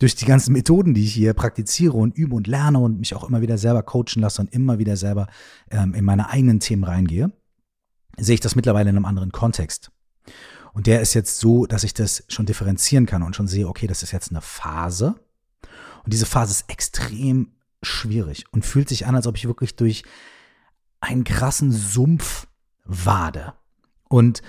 durch 0.00 0.16
die 0.16 0.24
ganzen 0.24 0.54
Methoden, 0.54 0.94
die 0.94 1.04
ich 1.04 1.12
hier 1.12 1.34
praktiziere 1.34 1.92
und 1.92 2.16
übe 2.16 2.34
und 2.34 2.46
lerne 2.46 2.78
und 2.78 2.98
mich 2.98 3.14
auch 3.14 3.28
immer 3.28 3.42
wieder 3.42 3.58
selber 3.58 3.82
coachen 3.82 4.22
lasse 4.22 4.40
und 4.40 4.52
immer 4.52 4.78
wieder 4.78 4.96
selber 4.96 5.28
ähm, 5.70 5.94
in 5.94 6.04
meine 6.04 6.30
eigenen 6.30 6.58
Themen 6.58 6.84
reingehe, 6.84 7.30
sehe 8.18 8.34
ich 8.34 8.40
das 8.40 8.56
mittlerweile 8.56 8.90
in 8.90 8.96
einem 8.96 9.04
anderen 9.04 9.30
Kontext. 9.30 9.92
Und 10.72 10.86
der 10.86 11.02
ist 11.02 11.14
jetzt 11.14 11.38
so, 11.38 11.66
dass 11.66 11.84
ich 11.84 11.92
das 11.92 12.24
schon 12.28 12.46
differenzieren 12.46 13.04
kann 13.04 13.22
und 13.22 13.36
schon 13.36 13.46
sehe, 13.46 13.68
okay, 13.68 13.86
das 13.86 14.02
ist 14.02 14.12
jetzt 14.12 14.30
eine 14.30 14.40
Phase. 14.40 15.16
Und 16.04 16.12
diese 16.12 16.26
Phase 16.26 16.52
ist 16.52 16.70
extrem 16.70 17.52
schwierig 17.82 18.44
und 18.52 18.64
fühlt 18.64 18.88
sich 18.88 19.06
an, 19.06 19.14
als 19.14 19.26
ob 19.26 19.36
ich 19.36 19.46
wirklich 19.46 19.76
durch 19.76 20.04
einen 21.00 21.24
krassen 21.24 21.72
Sumpf 21.72 22.46
wade. 22.84 23.52
Und 24.08 24.40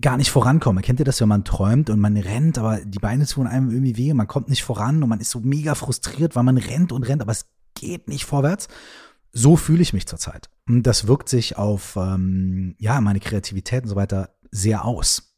gar 0.00 0.16
nicht 0.16 0.30
vorankomme. 0.30 0.82
Kennt 0.82 0.98
ihr 0.98 1.04
das, 1.04 1.20
wenn 1.20 1.28
man 1.28 1.44
träumt 1.44 1.90
und 1.90 2.00
man 2.00 2.16
rennt, 2.16 2.58
aber 2.58 2.80
die 2.84 2.98
Beine 2.98 3.26
tun 3.26 3.46
einem 3.46 3.70
irgendwie 3.70 3.96
weh 3.96 4.10
und 4.10 4.16
man 4.16 4.26
kommt 4.26 4.48
nicht 4.48 4.62
voran 4.62 5.02
und 5.02 5.08
man 5.08 5.20
ist 5.20 5.30
so 5.30 5.40
mega 5.40 5.74
frustriert, 5.74 6.36
weil 6.36 6.42
man 6.42 6.58
rennt 6.58 6.92
und 6.92 7.02
rennt, 7.04 7.22
aber 7.22 7.32
es 7.32 7.46
geht 7.74 8.08
nicht 8.08 8.24
vorwärts? 8.24 8.68
So 9.32 9.56
fühle 9.56 9.82
ich 9.82 9.92
mich 9.92 10.06
zurzeit. 10.06 10.50
Und 10.68 10.82
das 10.82 11.06
wirkt 11.06 11.28
sich 11.28 11.56
auf 11.56 11.96
ähm, 11.96 12.74
ja 12.78 13.00
meine 13.00 13.20
Kreativität 13.20 13.84
und 13.84 13.88
so 13.88 13.96
weiter 13.96 14.30
sehr 14.50 14.84
aus. 14.84 15.34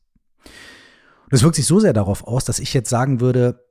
Das 1.31 1.43
wirkt 1.43 1.57
sich 1.57 1.67
so 1.67 1.81
sehr 1.81 1.93
darauf 1.93 2.27
aus, 2.27 2.45
dass 2.45 2.59
ich 2.59 2.75
jetzt 2.75 2.91
sagen 2.91 3.21
würde, 3.21 3.65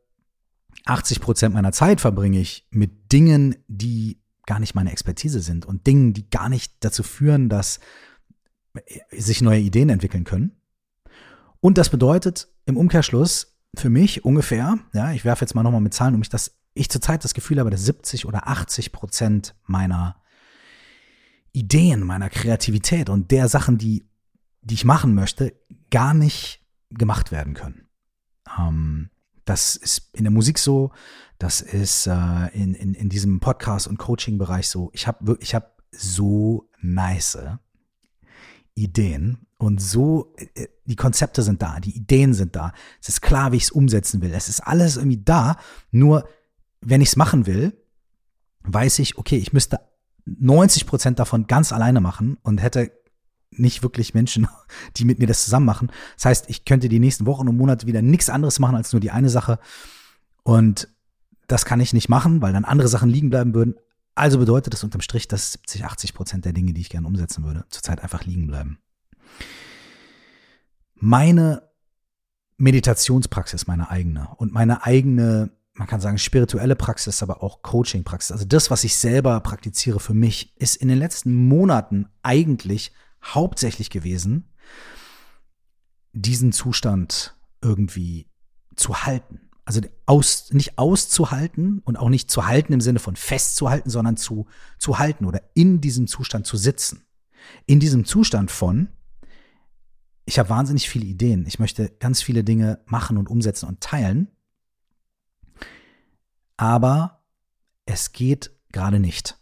80 0.86 1.20
Prozent 1.20 1.54
meiner 1.54 1.72
Zeit 1.72 2.02
verbringe 2.02 2.40
ich 2.40 2.68
mit 2.72 3.12
Dingen, 3.12 3.56
die 3.68 4.22
gar 4.46 4.60
nicht 4.60 4.76
meine 4.76 4.92
Expertise 4.92 5.40
sind 5.40 5.66
und 5.66 5.88
Dingen, 5.88 6.14
die 6.14 6.30
gar 6.30 6.50
nicht 6.50 6.74
dazu 6.82 7.04
führen, 7.04 7.50
dass 7.50 7.80
sich 9.12 9.42
neue 9.42 9.60
Ideen 9.60 9.90
entwickeln 9.90 10.24
können. 10.24 10.52
Und 11.64 11.78
das 11.78 11.90
bedeutet 11.90 12.50
im 12.66 12.76
Umkehrschluss 12.76 13.56
für 13.74 13.90
mich 13.90 14.26
ungefähr, 14.26 14.80
ja, 14.92 15.14
ich 15.14 15.24
werfe 15.24 15.46
jetzt 15.46 15.56
mal 15.56 15.64
nochmal 15.64 15.80
mit 15.80 15.94
Zahlen 15.94 16.14
um 16.14 16.20
mich, 16.20 16.28
dass 16.28 16.60
ich 16.74 16.90
zurzeit 16.90 17.24
das 17.24 17.34
Gefühl 17.34 17.58
habe, 17.58 17.70
dass 17.70 17.86
70 17.86 18.26
oder 18.26 18.50
80 18.50 18.92
Prozent 18.92 19.56
meiner 19.64 20.22
Ideen, 21.54 22.02
meiner 22.02 22.30
Kreativität 22.30 23.10
und 23.10 23.32
der 23.32 23.48
Sachen, 23.48 23.78
die, 23.78 24.06
die 24.62 24.74
ich 24.74 24.84
machen 24.84 25.16
möchte, 25.16 25.54
gar 25.90 26.14
nicht 26.14 26.68
gemacht 26.90 27.32
werden 27.32 27.54
können. 27.54 27.88
Ähm, 28.60 29.10
das 29.46 29.78
ist 29.78 30.10
in 30.12 30.26
der 30.26 30.34
Musik 30.34 30.60
so, 30.60 30.92
das 31.40 31.62
ist 31.62 32.08
äh, 32.08 32.48
in, 32.48 32.76
in, 32.76 32.94
in 32.94 33.08
diesem 33.08 33.40
Podcast- 33.40 33.88
und 33.88 33.98
Coaching-Bereich 33.98 34.68
so. 34.68 34.90
Ich 34.92 35.08
habe 35.08 35.38
ich 35.40 35.56
hab 35.56 35.82
so 35.92 36.70
nice 36.82 37.38
Ideen 38.76 39.48
und 39.64 39.82
so, 39.82 40.34
äh, 40.36 40.68
die 40.86 40.98
Konzepte 40.98 41.42
sind 41.42 41.62
da, 41.62 41.80
die 41.80 41.96
Ideen 41.96 42.34
sind 42.34 42.54
da. 42.56 42.74
Es 43.02 43.08
ist 43.08 43.22
klar, 43.22 43.54
wie 43.54 43.58
ich 43.58 43.64
es 43.64 43.72
umsetzen 43.72 44.22
will. 44.22 44.34
Es 44.34 44.50
ist 44.50 44.60
alles 44.60 44.98
irgendwie 44.98 45.24
da. 45.24 45.56
Nur, 45.90 46.28
wenn 46.82 47.00
ich 47.00 47.10
es 47.10 47.16
machen 47.16 47.46
will, 47.46 47.72
weiß 48.64 49.00
ich, 49.00 49.18
okay, 49.18 49.38
ich 49.38 49.54
müsste 49.54 49.80
90 50.26 50.86
Prozent 50.86 51.20
davon 51.20 51.48
ganz 51.48 51.72
alleine 51.72 52.02
machen 52.02 52.38
und 52.44 52.62
hätte 52.62 52.92
nicht 53.52 53.84
wirklich 53.84 54.14
Menschen, 54.14 54.50
die 54.98 55.06
mit 55.06 55.20
mir 55.20 55.28
das 55.28 55.46
zusammen 55.46 55.66
machen. 55.66 55.92
Das 56.16 56.26
heißt, 56.26 56.50
ich 56.50 56.66
könnte 56.66 56.90
die 56.90 57.00
nächsten 57.00 57.26
Wochen 57.26 57.48
und 57.48 57.56
Monate 57.56 57.88
wieder 57.88 58.02
nichts 58.02 58.30
anderes 58.30 58.60
machen 58.60 58.76
als 58.76 58.92
nur 58.92 59.00
die 59.00 59.12
eine 59.12 59.30
Sache. 59.30 59.60
Und 60.44 60.90
das 61.48 61.64
kann 61.64 61.80
ich 61.80 61.94
nicht 61.94 62.10
machen, 62.10 62.42
weil 62.42 62.52
dann 62.52 62.66
andere 62.66 62.90
Sachen 62.90 63.10
liegen 63.10 63.30
bleiben 63.30 63.54
würden. 63.54 63.76
Also 64.14 64.40
bedeutet 64.40 64.74
das 64.74 64.84
unterm 64.84 65.02
Strich, 65.02 65.30
dass 65.30 65.54
70, 65.54 65.86
80 65.86 66.14
Prozent 66.14 66.44
der 66.44 66.52
Dinge, 66.52 66.74
die 66.74 66.82
ich 66.82 66.90
gerne 66.90 67.08
umsetzen 67.08 67.46
würde, 67.46 67.64
zurzeit 67.70 68.04
einfach 68.04 68.26
liegen 68.26 68.48
bleiben. 68.48 68.78
Meine 70.96 71.70
Meditationspraxis, 72.58 73.68
meine 73.68 73.90
eigene 73.90 74.30
und 74.38 74.54
meine 74.54 74.84
eigene, 74.86 75.52
man 75.74 75.88
kann 75.88 76.02
sagen, 76.02 76.18
spirituelle 76.18 76.76
Praxis, 76.76 77.22
aber 77.22 77.44
auch 77.44 77.62
Coaching-Praxis, 77.62 78.32
also 78.32 78.46
das, 78.46 78.72
was 78.72 78.84
ich 78.84 78.96
selber 78.96 79.40
praktiziere 79.42 80.00
für 80.00 80.14
mich, 80.14 80.56
ist 80.58 80.76
in 80.76 80.88
den 80.88 81.00
letzten 81.00 81.48
Monaten 81.48 82.08
eigentlich 82.22 82.94
hauptsächlich 83.24 83.90
gewesen, 83.90 84.54
diesen 86.14 86.52
Zustand 86.52 87.36
irgendwie 87.62 88.30
zu 88.76 89.04
halten. 89.06 89.50
Also 89.66 89.82
aus, 90.06 90.52
nicht 90.52 90.78
auszuhalten 90.78 91.80
und 91.86 91.98
auch 91.98 92.10
nicht 92.10 92.30
zu 92.30 92.46
halten 92.46 92.74
im 92.74 92.82
Sinne 92.82 93.00
von 93.00 93.16
festzuhalten, 93.16 93.90
sondern 93.90 94.18
zu, 94.18 94.46
zu 94.78 95.00
halten 95.00 95.26
oder 95.26 95.42
in 95.54 95.80
diesem 95.80 96.08
Zustand 96.08 96.46
zu 96.46 96.58
sitzen. 96.58 97.06
In 97.66 97.80
diesem 97.80 98.06
Zustand 98.06 98.52
von, 98.52 98.90
ich 100.26 100.40
habe 100.40 100.50
wahnsinnig 100.50 100.90
viele 100.90 101.06
Ideen, 101.06 101.46
ich 101.46 101.60
möchte 101.60 101.90
ganz 102.00 102.22
viele 102.22 102.44
Dinge 102.44 102.82
machen 102.86 103.18
und 103.18 103.30
umsetzen 103.30 103.68
und 103.68 103.82
teilen, 103.82 104.32
aber 106.58 107.24
es 107.86 108.12
geht 108.12 108.52
gerade 108.72 109.00
nicht. 109.00 109.38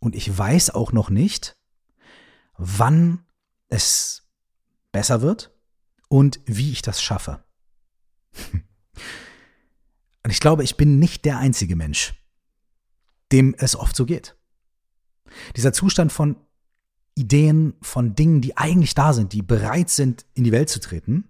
Und 0.00 0.14
ich 0.14 0.36
weiß 0.36 0.70
auch 0.70 0.92
noch 0.92 1.10
nicht, 1.10 1.56
wann 2.56 3.24
es 3.68 4.28
besser 4.90 5.22
wird 5.22 5.56
und 6.08 6.40
wie 6.44 6.72
ich 6.72 6.82
das 6.82 7.02
schaffe. 7.02 7.44
Und 10.24 10.30
ich 10.30 10.38
glaube, 10.38 10.62
ich 10.62 10.76
bin 10.76 11.00
nicht 11.00 11.24
der 11.24 11.38
einzige 11.38 11.74
Mensch, 11.74 12.14
dem 13.32 13.56
es 13.58 13.74
oft 13.74 13.96
so 13.96 14.06
geht. 14.06 14.36
Dieser 15.56 15.72
Zustand 15.72 16.12
von 16.12 16.36
Ideen, 17.14 17.74
von 17.82 18.14
Dingen, 18.14 18.40
die 18.40 18.56
eigentlich 18.56 18.94
da 18.94 19.12
sind, 19.12 19.32
die 19.32 19.42
bereit 19.42 19.90
sind, 19.90 20.24
in 20.34 20.44
die 20.44 20.52
Welt 20.52 20.70
zu 20.70 20.80
treten 20.80 21.28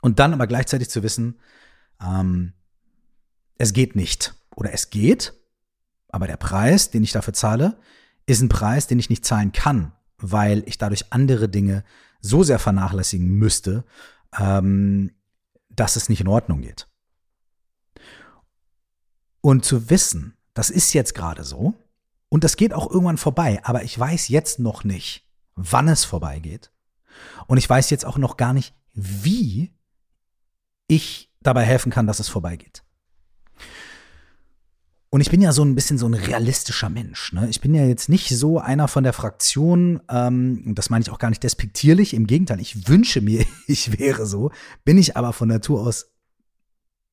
und 0.00 0.18
dann 0.18 0.32
aber 0.34 0.46
gleichzeitig 0.46 0.90
zu 0.90 1.02
wissen, 1.02 1.38
ähm, 2.00 2.52
es 3.58 3.72
geht 3.72 3.94
nicht 3.94 4.34
oder 4.56 4.72
es 4.72 4.90
geht, 4.90 5.34
aber 6.08 6.26
der 6.26 6.36
Preis, 6.36 6.90
den 6.90 7.04
ich 7.04 7.12
dafür 7.12 7.32
zahle, 7.32 7.78
ist 8.26 8.42
ein 8.42 8.48
Preis, 8.48 8.86
den 8.86 8.98
ich 8.98 9.08
nicht 9.08 9.24
zahlen 9.24 9.52
kann, 9.52 9.92
weil 10.18 10.62
ich 10.66 10.78
dadurch 10.78 11.12
andere 11.12 11.48
Dinge 11.48 11.84
so 12.20 12.42
sehr 12.42 12.58
vernachlässigen 12.58 13.28
müsste, 13.28 13.84
ähm, 14.38 15.12
dass 15.70 15.96
es 15.96 16.08
nicht 16.08 16.20
in 16.20 16.28
Ordnung 16.28 16.60
geht. 16.60 16.88
Und 19.40 19.64
zu 19.64 19.90
wissen, 19.90 20.36
das 20.54 20.70
ist 20.70 20.92
jetzt 20.92 21.14
gerade 21.14 21.44
so 21.44 21.74
und 22.32 22.44
das 22.44 22.56
geht 22.56 22.72
auch 22.72 22.90
irgendwann 22.90 23.18
vorbei, 23.18 23.60
aber 23.62 23.82
ich 23.82 23.98
weiß 23.98 24.28
jetzt 24.28 24.58
noch 24.58 24.84
nicht, 24.84 25.28
wann 25.54 25.86
es 25.86 26.06
vorbeigeht. 26.06 26.72
Und 27.46 27.58
ich 27.58 27.68
weiß 27.68 27.90
jetzt 27.90 28.06
auch 28.06 28.16
noch 28.16 28.38
gar 28.38 28.54
nicht, 28.54 28.74
wie 28.94 29.74
ich 30.86 31.30
dabei 31.42 31.64
helfen 31.64 31.92
kann, 31.92 32.06
dass 32.06 32.20
es 32.20 32.30
vorbeigeht. 32.30 32.84
Und 35.10 35.20
ich 35.20 35.28
bin 35.28 35.42
ja 35.42 35.52
so 35.52 35.62
ein 35.62 35.74
bisschen 35.74 35.98
so 35.98 36.06
ein 36.06 36.14
realistischer 36.14 36.88
Mensch. 36.88 37.34
Ne? 37.34 37.50
Ich 37.50 37.60
bin 37.60 37.74
ja 37.74 37.84
jetzt 37.84 38.08
nicht 38.08 38.30
so 38.30 38.58
einer 38.58 38.88
von 38.88 39.04
der 39.04 39.12
Fraktion, 39.12 40.00
ähm, 40.08 40.74
das 40.74 40.88
meine 40.88 41.02
ich 41.02 41.10
auch 41.10 41.18
gar 41.18 41.28
nicht 41.28 41.42
despektierlich, 41.42 42.14
im 42.14 42.26
Gegenteil, 42.26 42.62
ich 42.62 42.88
wünsche 42.88 43.20
mir, 43.20 43.44
ich 43.66 43.98
wäre 43.98 44.24
so, 44.24 44.52
bin 44.86 44.96
ich 44.96 45.18
aber 45.18 45.34
von 45.34 45.48
Natur 45.48 45.82
aus 45.82 46.06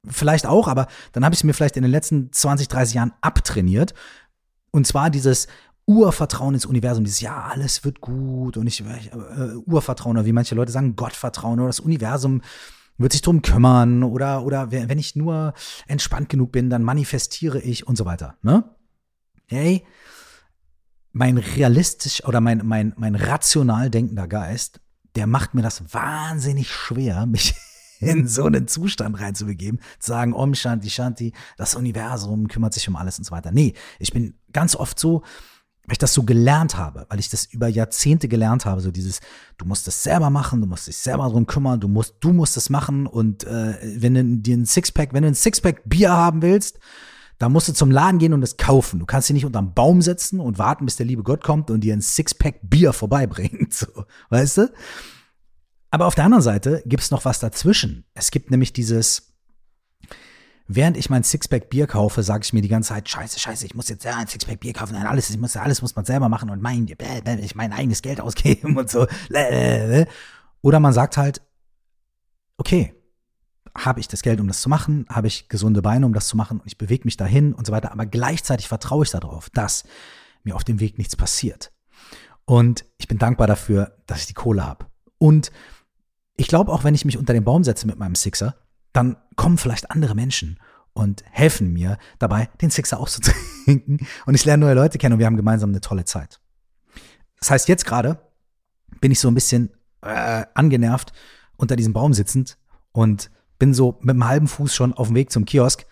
vielleicht 0.07 0.45
auch, 0.45 0.69
aber 0.69 0.87
dann 1.11 1.25
habe 1.25 1.33
ich 1.33 1.41
es 1.41 1.43
mir 1.43 1.53
vielleicht 1.53 1.75
in 1.75 1.83
den 1.83 1.91
letzten 1.91 2.31
20, 2.31 2.69
30 2.69 2.95
Jahren 2.95 3.11
abtrainiert. 3.19 3.93
Und 4.71 4.87
zwar 4.87 5.09
dieses 5.09 5.47
Urvertrauen 5.85 6.53
ins 6.53 6.67
Universum, 6.67 7.03
dieses 7.03 7.21
Ja, 7.21 7.47
alles 7.51 7.83
wird 7.83 7.99
gut 7.99 8.57
und 8.57 8.67
ich 8.67 8.81
äh, 8.81 9.55
Urvertrauen 9.65 10.17
oder 10.17 10.25
wie 10.25 10.33
manche 10.33 10.53
Leute 10.53 10.71
sagen, 10.71 10.95
Gottvertrauen 10.95 11.59
oder 11.59 11.67
das 11.67 11.79
Universum 11.79 12.41
wird 12.99 13.13
sich 13.13 13.21
drum 13.21 13.41
kümmern 13.41 14.03
oder 14.03 14.43
oder 14.43 14.71
wenn 14.71 14.99
ich 14.99 15.15
nur 15.15 15.53
entspannt 15.87 16.29
genug 16.29 16.51
bin, 16.51 16.69
dann 16.69 16.83
manifestiere 16.83 17.59
ich 17.59 17.87
und 17.87 17.97
so 17.97 18.05
weiter, 18.05 18.35
ne? 18.43 18.75
Hey, 19.47 19.83
mein 21.11 21.39
realistisch 21.39 22.23
oder 22.23 22.39
mein 22.39 22.61
mein 22.65 22.93
mein 22.97 23.15
rational 23.15 23.89
denkender 23.89 24.27
Geist, 24.27 24.79
der 25.15 25.25
macht 25.25 25.55
mir 25.55 25.63
das 25.63 25.91
wahnsinnig 25.91 26.71
schwer, 26.71 27.25
mich 27.25 27.55
in 27.99 28.27
so 28.27 28.45
einen 28.45 28.67
Zustand 28.67 29.19
reinzubegeben, 29.19 29.79
zu 29.99 30.11
sagen, 30.11 30.33
Om 30.33 30.55
Shanti 30.55 30.89
Shanti, 30.89 31.33
das 31.57 31.75
Universum 31.75 32.47
kümmert 32.47 32.73
sich 32.73 32.87
um 32.87 32.95
alles 32.95 33.17
und 33.17 33.25
so 33.25 33.31
weiter. 33.31 33.51
Nee, 33.51 33.73
ich 33.99 34.11
bin 34.11 34.35
ganz 34.51 34.75
oft 34.75 34.99
so, 34.99 35.23
weil 35.89 35.93
ich 35.93 35.97
das 35.97 36.13
so 36.13 36.23
gelernt 36.23 36.77
habe, 36.77 37.07
weil 37.09 37.19
ich 37.19 37.29
das 37.29 37.45
über 37.45 37.67
Jahrzehnte 37.67 38.27
gelernt 38.27 38.65
habe, 38.65 38.79
so 38.79 38.91
dieses, 38.91 39.21
du 39.57 39.65
musst 39.65 39.87
es 39.87 40.03
selber 40.03 40.29
machen, 40.29 40.61
du 40.61 40.67
musst 40.67 40.87
dich 40.87 40.97
selber 40.97 41.27
drum 41.29 41.47
kümmern, 41.47 41.79
du 41.79 41.87
musst, 41.87 42.15
du 42.19 42.31
musst 42.31 42.57
es 42.57 42.69
machen 42.69 43.07
und 43.07 43.43
äh, 43.43 43.75
wenn 43.99 44.13
du 44.13 44.23
dir 44.37 44.55
ein 44.55 44.65
Sixpack, 44.65 45.13
wenn 45.13 45.23
du 45.23 45.29
ein 45.29 45.35
Sixpack 45.35 45.81
Bier 45.89 46.11
haben 46.11 46.43
willst, 46.43 46.79
da 47.39 47.49
musst 47.49 47.69
du 47.69 47.73
zum 47.73 47.89
Laden 47.89 48.19
gehen 48.19 48.33
und 48.33 48.43
es 48.43 48.57
kaufen. 48.57 48.99
Du 48.99 49.05
kannst 49.05 49.29
dich 49.29 49.33
nicht 49.33 49.45
unterm 49.45 49.73
Baum 49.73 50.01
setzen 50.01 50.39
und 50.41 50.59
warten, 50.59 50.85
bis 50.85 50.97
der 50.97 51.05
liebe 51.05 51.23
Gott 51.23 51.43
kommt 51.43 51.71
und 51.71 51.81
dir 51.81 51.93
ein 51.93 52.01
Sixpack 52.01 52.59
Bier 52.61 52.93
vorbeibringt, 52.93 53.73
so, 53.73 53.87
weißt 54.29 54.57
du? 54.57 54.71
Aber 55.91 56.05
auf 56.05 56.15
der 56.15 56.25
anderen 56.25 56.43
Seite 56.43 56.83
gibt 56.85 57.03
es 57.03 57.11
noch 57.11 57.25
was 57.25 57.39
dazwischen. 57.39 58.05
Es 58.13 58.31
gibt 58.31 58.51
nämlich 58.51 58.73
dieses, 58.73 59.33
während 60.67 60.97
ich 60.97 61.09
mein 61.09 61.23
Sixpack 61.23 61.69
Bier 61.69 61.87
kaufe, 61.87 62.21
sage 62.21 62.43
ich 62.43 62.53
mir 62.53 62.61
die 62.61 62.67
ganze 62.67 62.89
Zeit, 62.89 63.09
scheiße, 63.09 63.39
scheiße, 63.39 63.65
ich 63.65 63.75
muss 63.75 63.89
jetzt 63.89 64.03
ja 64.03 64.15
ein 64.15 64.27
Sixpack 64.27 64.59
Bier 64.59 64.73
kaufen, 64.73 64.95
alles, 64.95 65.29
ich 65.29 65.37
muss, 65.37 65.57
alles 65.57 65.81
muss 65.81 65.95
man 65.95 66.05
selber 66.05 66.29
machen 66.29 66.49
und 66.51 66.61
mein, 66.61 66.87
ich 67.41 67.55
mein 67.55 67.73
eigenes 67.73 68.01
Geld 68.01 68.21
ausgeben 68.21 68.77
und 68.77 68.89
so. 68.89 69.07
Oder 70.61 70.79
man 70.79 70.93
sagt 70.93 71.17
halt, 71.17 71.41
okay, 72.57 72.93
habe 73.75 73.99
ich 73.99 74.07
das 74.07 74.21
Geld, 74.21 74.39
um 74.39 74.47
das 74.47 74.61
zu 74.61 74.69
machen, 74.69 75.05
habe 75.09 75.27
ich 75.27 75.49
gesunde 75.49 75.81
Beine, 75.81 76.05
um 76.05 76.13
das 76.13 76.27
zu 76.27 76.37
machen 76.37 76.59
und 76.59 76.67
ich 76.67 76.77
bewege 76.77 77.05
mich 77.05 77.17
dahin 77.17 77.53
und 77.53 77.65
so 77.65 77.71
weiter, 77.71 77.91
aber 77.91 78.05
gleichzeitig 78.05 78.67
vertraue 78.67 79.05
ich 79.05 79.11
darauf, 79.11 79.49
dass 79.49 79.85
mir 80.43 80.55
auf 80.55 80.63
dem 80.63 80.79
Weg 80.79 80.97
nichts 80.97 81.15
passiert. 81.15 81.71
Und 82.45 82.85
ich 82.97 83.07
bin 83.07 83.17
dankbar 83.17 83.47
dafür, 83.47 83.97
dass 84.07 84.21
ich 84.21 84.27
die 84.27 84.33
Kohle 84.33 84.65
habe. 84.65 84.87
Und 85.17 85.51
ich 86.39 86.47
glaube 86.47 86.71
auch, 86.71 86.85
wenn 86.85 86.95
ich 86.95 87.03
mich 87.03 87.17
unter 87.17 87.33
den 87.33 87.43
Baum 87.43 87.65
setze 87.65 87.85
mit 87.85 87.99
meinem 87.99 88.15
Sixer, 88.15 88.55
dann 88.93 89.17
kommen 89.35 89.57
vielleicht 89.57 89.91
andere 89.91 90.15
Menschen 90.15 90.57
und 90.93 91.21
helfen 91.29 91.73
mir 91.73 91.97
dabei, 92.17 92.47
den 92.61 92.69
Sixer 92.69 92.97
auszutrinken. 92.97 94.07
Und 94.25 94.35
ich 94.35 94.45
lerne 94.45 94.65
neue 94.65 94.73
Leute 94.73 94.97
kennen 94.97 95.13
und 95.13 95.19
wir 95.19 95.27
haben 95.27 95.37
gemeinsam 95.37 95.69
eine 95.69 95.81
tolle 95.81 96.03
Zeit. 96.05 96.41
Das 97.39 97.51
heißt, 97.51 97.67
jetzt 97.67 97.85
gerade 97.85 98.19
bin 98.99 99.11
ich 99.11 99.19
so 99.19 99.27
ein 99.27 99.35
bisschen 99.35 99.69
äh, 100.01 100.45
angenervt 100.55 101.13
unter 101.57 101.75
diesem 101.75 101.93
Baum 101.93 102.13
sitzend 102.13 102.57
und 102.91 103.29
bin 103.59 103.73
so 103.73 103.99
mit 104.01 104.11
einem 104.11 104.27
halben 104.27 104.47
Fuß 104.47 104.73
schon 104.73 104.93
auf 104.93 105.07
dem 105.07 105.15
Weg 105.15 105.31
zum 105.31 105.45
Kiosk, 105.45 105.85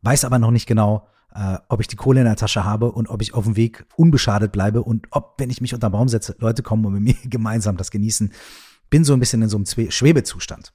weiß 0.00 0.24
aber 0.24 0.38
noch 0.38 0.50
nicht 0.50 0.66
genau, 0.66 1.06
äh, 1.34 1.58
ob 1.68 1.80
ich 1.80 1.86
die 1.86 1.96
Kohle 1.96 2.20
in 2.20 2.26
der 2.26 2.36
Tasche 2.36 2.64
habe 2.64 2.90
und 2.90 3.08
ob 3.08 3.22
ich 3.22 3.34
auf 3.34 3.44
dem 3.44 3.56
Weg 3.56 3.86
unbeschadet 3.96 4.52
bleibe 4.52 4.82
und 4.82 5.06
ob, 5.10 5.34
wenn 5.38 5.50
ich 5.50 5.60
mich 5.60 5.74
unter 5.74 5.88
den 5.88 5.92
Baum 5.92 6.08
setze, 6.08 6.34
Leute 6.38 6.62
kommen 6.62 6.84
und 6.84 6.94
mit 6.94 7.02
mir 7.02 7.14
gemeinsam 7.30 7.76
das 7.76 7.90
genießen 7.90 8.32
bin 8.92 9.04
so 9.04 9.14
ein 9.14 9.20
bisschen 9.20 9.40
in 9.40 9.48
so 9.48 9.56
einem 9.56 9.64
Schwebezustand. 9.90 10.74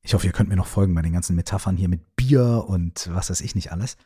Ich 0.00 0.14
hoffe, 0.14 0.26
ihr 0.26 0.32
könnt 0.32 0.48
mir 0.48 0.56
noch 0.56 0.66
folgen 0.66 0.94
bei 0.94 1.02
den 1.02 1.12
ganzen 1.12 1.36
Metaphern 1.36 1.76
hier 1.76 1.90
mit 1.90 2.16
Bier 2.16 2.64
und 2.66 3.10
was 3.12 3.28
weiß 3.28 3.42
ich 3.42 3.54
nicht 3.54 3.70
alles. 3.70 3.98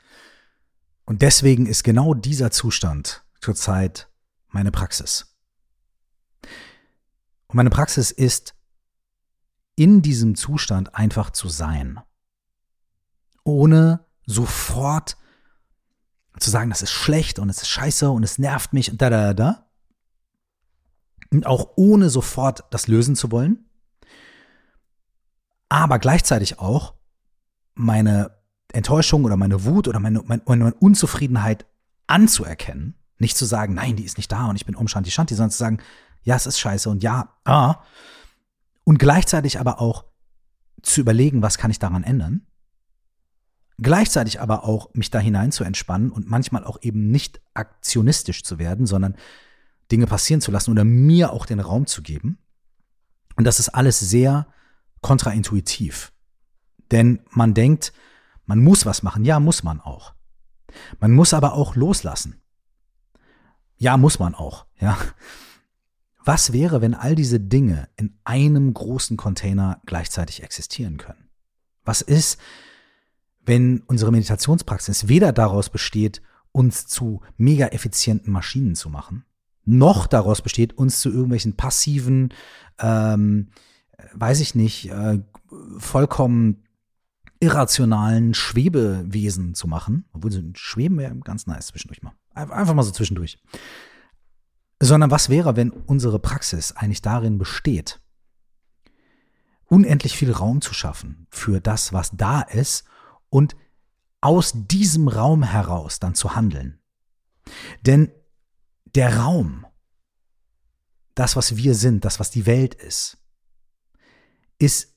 Und 1.04 1.22
deswegen 1.22 1.66
ist 1.66 1.84
genau 1.84 2.14
dieser 2.14 2.50
Zustand 2.50 3.24
zurzeit 3.40 4.10
meine 4.48 4.72
Praxis. 4.72 5.36
Und 7.46 7.54
meine 7.54 7.70
Praxis 7.70 8.10
ist, 8.10 8.56
in 9.76 10.02
diesem 10.02 10.34
Zustand 10.34 10.96
einfach 10.96 11.30
zu 11.30 11.48
sein. 11.48 12.00
Ohne 13.44 14.04
sofort 14.26 15.16
zu 16.40 16.50
sagen, 16.50 16.70
das 16.70 16.82
ist 16.82 16.90
schlecht 16.90 17.38
und 17.38 17.50
es 17.50 17.62
ist 17.62 17.68
scheiße 17.68 18.10
und 18.10 18.24
es 18.24 18.38
nervt 18.38 18.72
mich 18.72 18.90
und 18.90 19.00
da, 19.00 19.10
da, 19.10 19.32
da. 19.32 19.69
Und 21.32 21.46
auch 21.46 21.70
ohne 21.76 22.10
sofort 22.10 22.64
das 22.70 22.88
lösen 22.88 23.14
zu 23.16 23.30
wollen. 23.30 23.64
Aber 25.68 25.98
gleichzeitig 25.98 26.58
auch 26.58 26.94
meine 27.74 28.32
Enttäuschung 28.72 29.24
oder 29.24 29.36
meine 29.36 29.64
Wut 29.64 29.86
oder 29.86 30.00
meine, 30.00 30.22
meine, 30.24 30.42
meine 30.44 30.74
Unzufriedenheit 30.74 31.66
anzuerkennen. 32.06 32.94
Nicht 33.18 33.36
zu 33.36 33.44
sagen, 33.44 33.74
nein, 33.74 33.96
die 33.96 34.04
ist 34.04 34.16
nicht 34.16 34.32
da 34.32 34.46
und 34.46 34.56
ich 34.56 34.66
bin 34.66 34.74
umschanti 34.74 35.10
shanti, 35.10 35.34
sondern 35.34 35.50
zu 35.50 35.58
sagen, 35.58 35.78
ja, 36.22 36.34
es 36.34 36.46
ist 36.46 36.58
scheiße 36.58 36.90
und 36.90 37.02
ja, 37.02 37.36
ah. 37.44 37.76
Und 38.84 38.98
gleichzeitig 38.98 39.60
aber 39.60 39.80
auch 39.80 40.04
zu 40.82 41.00
überlegen, 41.00 41.42
was 41.42 41.58
kann 41.58 41.70
ich 41.70 41.78
daran 41.78 42.02
ändern 42.02 42.46
Gleichzeitig 43.82 44.40
aber 44.40 44.64
auch 44.64 44.92
mich 44.92 45.10
da 45.10 45.18
hinein 45.18 45.52
zu 45.52 45.64
entspannen 45.64 46.10
und 46.10 46.28
manchmal 46.28 46.64
auch 46.64 46.78
eben 46.82 47.10
nicht 47.10 47.40
aktionistisch 47.54 48.44
zu 48.44 48.58
werden, 48.58 48.86
sondern 48.86 49.16
Dinge 49.90 50.06
passieren 50.06 50.40
zu 50.40 50.50
lassen 50.50 50.70
oder 50.70 50.84
mir 50.84 51.32
auch 51.32 51.46
den 51.46 51.60
Raum 51.60 51.86
zu 51.86 52.02
geben. 52.02 52.38
Und 53.36 53.44
das 53.44 53.58
ist 53.60 53.70
alles 53.70 53.98
sehr 53.98 54.46
kontraintuitiv. 55.00 56.12
Denn 56.90 57.20
man 57.30 57.54
denkt, 57.54 57.92
man 58.46 58.62
muss 58.62 58.86
was 58.86 59.02
machen. 59.02 59.24
Ja, 59.24 59.40
muss 59.40 59.62
man 59.62 59.80
auch. 59.80 60.14
Man 60.98 61.12
muss 61.12 61.34
aber 61.34 61.54
auch 61.54 61.76
loslassen. 61.76 62.40
Ja, 63.76 63.96
muss 63.96 64.18
man 64.18 64.34
auch. 64.34 64.66
Ja. 64.78 64.98
Was 66.24 66.52
wäre, 66.52 66.82
wenn 66.82 66.94
all 66.94 67.14
diese 67.14 67.40
Dinge 67.40 67.88
in 67.96 68.18
einem 68.24 68.74
großen 68.74 69.16
Container 69.16 69.80
gleichzeitig 69.86 70.42
existieren 70.42 70.98
können? 70.98 71.30
Was 71.84 72.02
ist, 72.02 72.38
wenn 73.40 73.80
unsere 73.86 74.12
Meditationspraxis 74.12 75.08
weder 75.08 75.32
daraus 75.32 75.70
besteht, 75.70 76.20
uns 76.52 76.86
zu 76.86 77.22
mega 77.36 77.68
effizienten 77.68 78.32
Maschinen 78.32 78.74
zu 78.74 78.90
machen, 78.90 79.24
noch 79.70 80.06
daraus 80.06 80.42
besteht, 80.42 80.76
uns 80.76 81.00
zu 81.00 81.10
irgendwelchen 81.10 81.56
passiven, 81.56 82.34
ähm, 82.78 83.50
weiß 84.14 84.40
ich 84.40 84.54
nicht, 84.54 84.90
äh, 84.90 85.20
vollkommen 85.78 86.64
irrationalen 87.40 88.34
Schwebewesen 88.34 89.54
zu 89.54 89.66
machen. 89.66 90.04
Obwohl 90.12 90.30
so 90.30 90.42
Schweben 90.54 90.98
wäre 90.98 91.16
ganz 91.16 91.46
nice 91.46 91.68
zwischendurch 91.68 92.02
mal. 92.02 92.12
Einfach 92.34 92.74
mal 92.74 92.82
so 92.82 92.90
zwischendurch. 92.90 93.38
Sondern 94.78 95.10
was 95.10 95.28
wäre, 95.28 95.56
wenn 95.56 95.70
unsere 95.70 96.18
Praxis 96.18 96.72
eigentlich 96.72 97.02
darin 97.02 97.38
besteht, 97.38 98.00
unendlich 99.66 100.16
viel 100.16 100.32
Raum 100.32 100.60
zu 100.60 100.74
schaffen 100.74 101.26
für 101.30 101.60
das, 101.60 101.92
was 101.92 102.10
da 102.14 102.42
ist 102.42 102.84
und 103.28 103.56
aus 104.20 104.52
diesem 104.54 105.08
Raum 105.08 105.42
heraus 105.42 105.98
dann 105.98 106.14
zu 106.14 106.34
handeln. 106.34 106.78
Denn 107.86 108.10
der 108.94 109.18
Raum, 109.18 109.66
das, 111.14 111.36
was 111.36 111.56
wir 111.56 111.74
sind, 111.74 112.04
das, 112.04 112.20
was 112.20 112.30
die 112.30 112.46
Welt 112.46 112.74
ist, 112.74 113.18
ist 114.58 114.94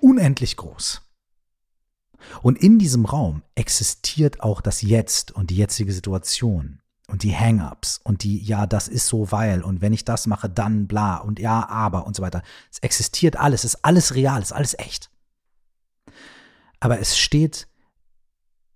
unendlich 0.00 0.56
groß. 0.56 1.02
Und 2.42 2.58
in 2.58 2.78
diesem 2.78 3.06
Raum 3.06 3.42
existiert 3.54 4.40
auch 4.40 4.60
das 4.60 4.82
Jetzt 4.82 5.32
und 5.32 5.50
die 5.50 5.56
jetzige 5.56 5.92
Situation 5.92 6.80
und 7.08 7.22
die 7.22 7.34
Hang-ups 7.34 8.00
und 8.04 8.22
die, 8.22 8.38
ja, 8.38 8.66
das 8.66 8.88
ist 8.88 9.06
so, 9.06 9.32
weil 9.32 9.62
und 9.62 9.80
wenn 9.80 9.92
ich 9.92 10.04
das 10.04 10.26
mache, 10.26 10.48
dann 10.50 10.86
bla 10.86 11.16
und 11.16 11.38
ja, 11.38 11.66
aber 11.68 12.06
und 12.06 12.14
so 12.14 12.22
weiter. 12.22 12.42
Es 12.70 12.78
existiert 12.80 13.36
alles, 13.36 13.64
es 13.64 13.74
ist 13.74 13.84
alles 13.84 14.14
real, 14.14 14.42
ist 14.42 14.52
alles 14.52 14.78
echt 14.78 15.10
aber 16.80 16.98
es 16.98 17.16
steht 17.16 17.68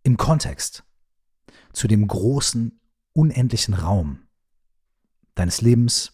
im 0.02 0.16
Kontext 0.18 0.85
zu 1.72 1.88
dem 1.88 2.07
großen, 2.07 2.78
unendlichen 3.14 3.74
Raum 3.74 4.23
deines 5.35 5.61
Lebens, 5.61 6.12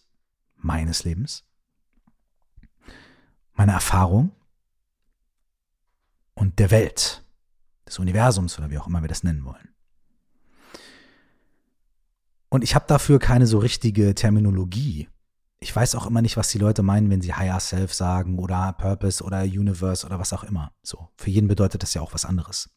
meines 0.57 1.05
Lebens, 1.05 1.45
meiner 3.55 3.75
Erfahrung 3.75 4.33
und 6.35 6.59
der 6.59 6.71
Welt, 6.71 7.25
des 7.87 7.99
Universums 7.99 8.59
oder 8.59 8.71
wie 8.71 8.79
auch 8.79 8.87
immer 8.87 9.03
wir 9.03 9.09
das 9.09 9.25
nennen 9.25 9.45
wollen. 9.45 9.69
Und 12.49 12.65
ich 12.65 12.75
habe 12.75 12.87
dafür 12.89 13.19
keine 13.19 13.47
so 13.47 13.59
richtige 13.59 14.15
Terminologie, 14.15 15.09
ich 15.63 15.77
weiß 15.77 15.95
auch 15.95 16.07
immer 16.07 16.23
nicht, 16.23 16.39
was 16.39 16.49
die 16.49 16.59
Leute 16.59 16.83
meinen, 16.83 17.11
wenn 17.11 17.21
sie 17.21 17.35
Higher 17.35 17.61
Self 17.61 17.93
sagen 17.93 18.39
oder 18.39 18.73
Purpose 18.73 19.23
oder 19.23 19.43
Universe 19.43 20.07
oder 20.07 20.19
was 20.19 20.33
auch 20.33 20.43
immer. 20.43 20.73
So, 20.83 21.11
für 21.17 21.29
jeden 21.29 21.49
bedeutet 21.49 21.83
das 21.83 21.93
ja 21.93 22.01
auch 22.01 22.15
was 22.15 22.25
anderes. 22.25 22.71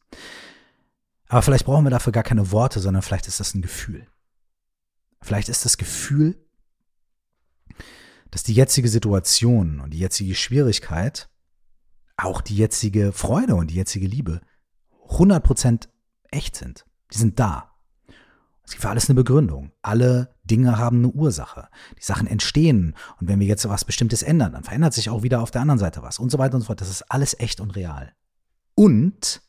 Aber 1.28 1.40
vielleicht 1.40 1.64
brauchen 1.64 1.84
wir 1.84 1.90
dafür 1.90 2.12
gar 2.12 2.22
keine 2.22 2.52
Worte, 2.52 2.80
sondern 2.80 3.02
vielleicht 3.02 3.26
ist 3.26 3.40
das 3.40 3.54
ein 3.54 3.62
Gefühl. 3.62 4.06
Vielleicht 5.24 5.48
ist 5.48 5.64
das 5.64 5.78
Gefühl, 5.78 6.36
dass 8.30 8.42
die 8.42 8.52
jetzige 8.52 8.88
Situation 8.88 9.80
und 9.80 9.90
die 9.90 9.98
jetzige 9.98 10.34
Schwierigkeit, 10.34 11.30
auch 12.18 12.42
die 12.42 12.56
jetzige 12.56 13.10
Freude 13.10 13.54
und 13.54 13.70
die 13.70 13.76
jetzige 13.76 14.06
Liebe 14.06 14.42
100% 15.08 15.88
echt 16.30 16.56
sind. 16.56 16.84
Die 17.10 17.16
sind 17.16 17.40
da. 17.40 17.74
Es 18.64 18.72
gibt 18.72 18.82
für 18.82 18.90
alles 18.90 19.08
eine 19.08 19.14
Begründung. 19.14 19.72
Alle 19.80 20.34
Dinge 20.44 20.76
haben 20.76 20.98
eine 20.98 21.08
Ursache. 21.08 21.68
Die 21.98 22.04
Sachen 22.04 22.26
entstehen. 22.26 22.94
Und 23.18 23.26
wenn 23.26 23.40
wir 23.40 23.46
jetzt 23.46 23.66
was 23.66 23.86
Bestimmtes 23.86 24.22
ändern, 24.22 24.52
dann 24.52 24.64
verändert 24.64 24.92
sich 24.92 25.08
auch 25.08 25.22
wieder 25.22 25.40
auf 25.40 25.50
der 25.50 25.62
anderen 25.62 25.78
Seite 25.80 26.02
was 26.02 26.18
und 26.18 26.30
so 26.30 26.36
weiter 26.36 26.56
und 26.56 26.60
so 26.60 26.66
fort. 26.66 26.82
Das 26.82 26.90
ist 26.90 27.10
alles 27.10 27.38
echt 27.40 27.60
und 27.60 27.76
real. 27.76 28.12
Und 28.74 29.40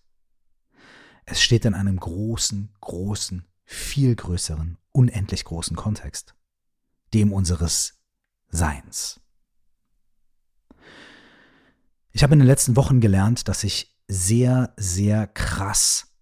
es 1.26 1.42
steht 1.42 1.66
in 1.66 1.74
einem 1.74 2.00
großen, 2.00 2.74
großen, 2.80 3.46
viel 3.65 4.15
größeren, 4.15 4.78
unendlich 4.91 5.43
großen 5.43 5.75
Kontext. 5.75 6.36
Dem 7.13 7.34
unseres 7.34 7.99
Seins. 8.49 9.19
Ich 12.12 12.23
habe 12.23 12.34
in 12.34 12.39
den 12.39 12.47
letzten 12.47 12.75
Wochen 12.75 13.01
gelernt, 13.01 13.47
dass 13.47 13.63
ich 13.63 13.93
sehr, 14.08 14.73
sehr 14.78 15.28
krass 15.28 16.15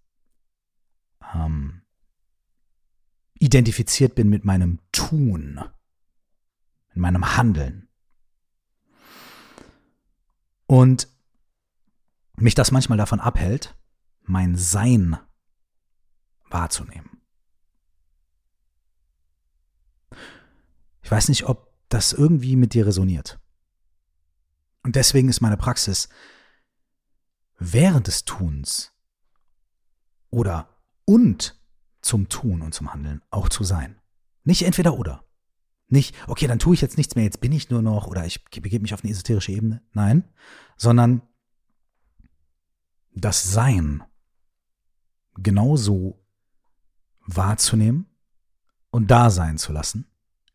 ähm, 1.34 1.82
identifiziert 3.38 4.14
bin 4.14 4.28
mit 4.28 4.44
meinem 4.44 4.80
Tun, 4.90 5.60
mit 6.88 6.96
meinem 6.96 7.36
Handeln. 7.36 7.88
Und 10.66 11.08
mich 12.36 12.54
das 12.54 12.70
manchmal 12.70 12.98
davon 12.98 13.20
abhält, 13.20 13.76
mein 14.22 14.56
Sein 14.56 15.16
wahrzunehmen. 16.48 17.13
Ich 21.04 21.10
weiß 21.10 21.28
nicht, 21.28 21.44
ob 21.44 21.70
das 21.90 22.14
irgendwie 22.14 22.56
mit 22.56 22.72
dir 22.72 22.86
resoniert. 22.86 23.38
Und 24.82 24.96
deswegen 24.96 25.28
ist 25.28 25.42
meine 25.42 25.58
Praxis 25.58 26.08
während 27.58 28.06
des 28.06 28.24
Tuns 28.24 28.92
oder 30.30 30.68
und 31.04 31.60
zum 32.00 32.30
Tun 32.30 32.62
und 32.62 32.72
zum 32.72 32.92
Handeln 32.92 33.20
auch 33.30 33.50
zu 33.50 33.64
sein. 33.64 34.00
Nicht 34.44 34.62
entweder 34.62 34.98
oder. 34.98 35.24
Nicht, 35.88 36.16
okay, 36.26 36.46
dann 36.46 36.58
tue 36.58 36.74
ich 36.74 36.80
jetzt 36.80 36.96
nichts 36.96 37.14
mehr, 37.14 37.24
jetzt 37.24 37.40
bin 37.40 37.52
ich 37.52 37.68
nur 37.68 37.82
noch 37.82 38.06
oder 38.06 38.24
ich 38.24 38.42
begebe 38.46 38.80
mich 38.80 38.94
auf 38.94 39.04
eine 39.04 39.12
esoterische 39.12 39.52
Ebene. 39.52 39.82
Nein, 39.92 40.24
sondern 40.78 41.20
das 43.12 43.52
Sein 43.52 44.02
genauso 45.34 46.26
wahrzunehmen 47.26 48.06
und 48.90 49.10
da 49.10 49.28
sein 49.28 49.58
zu 49.58 49.72
lassen, 49.72 50.06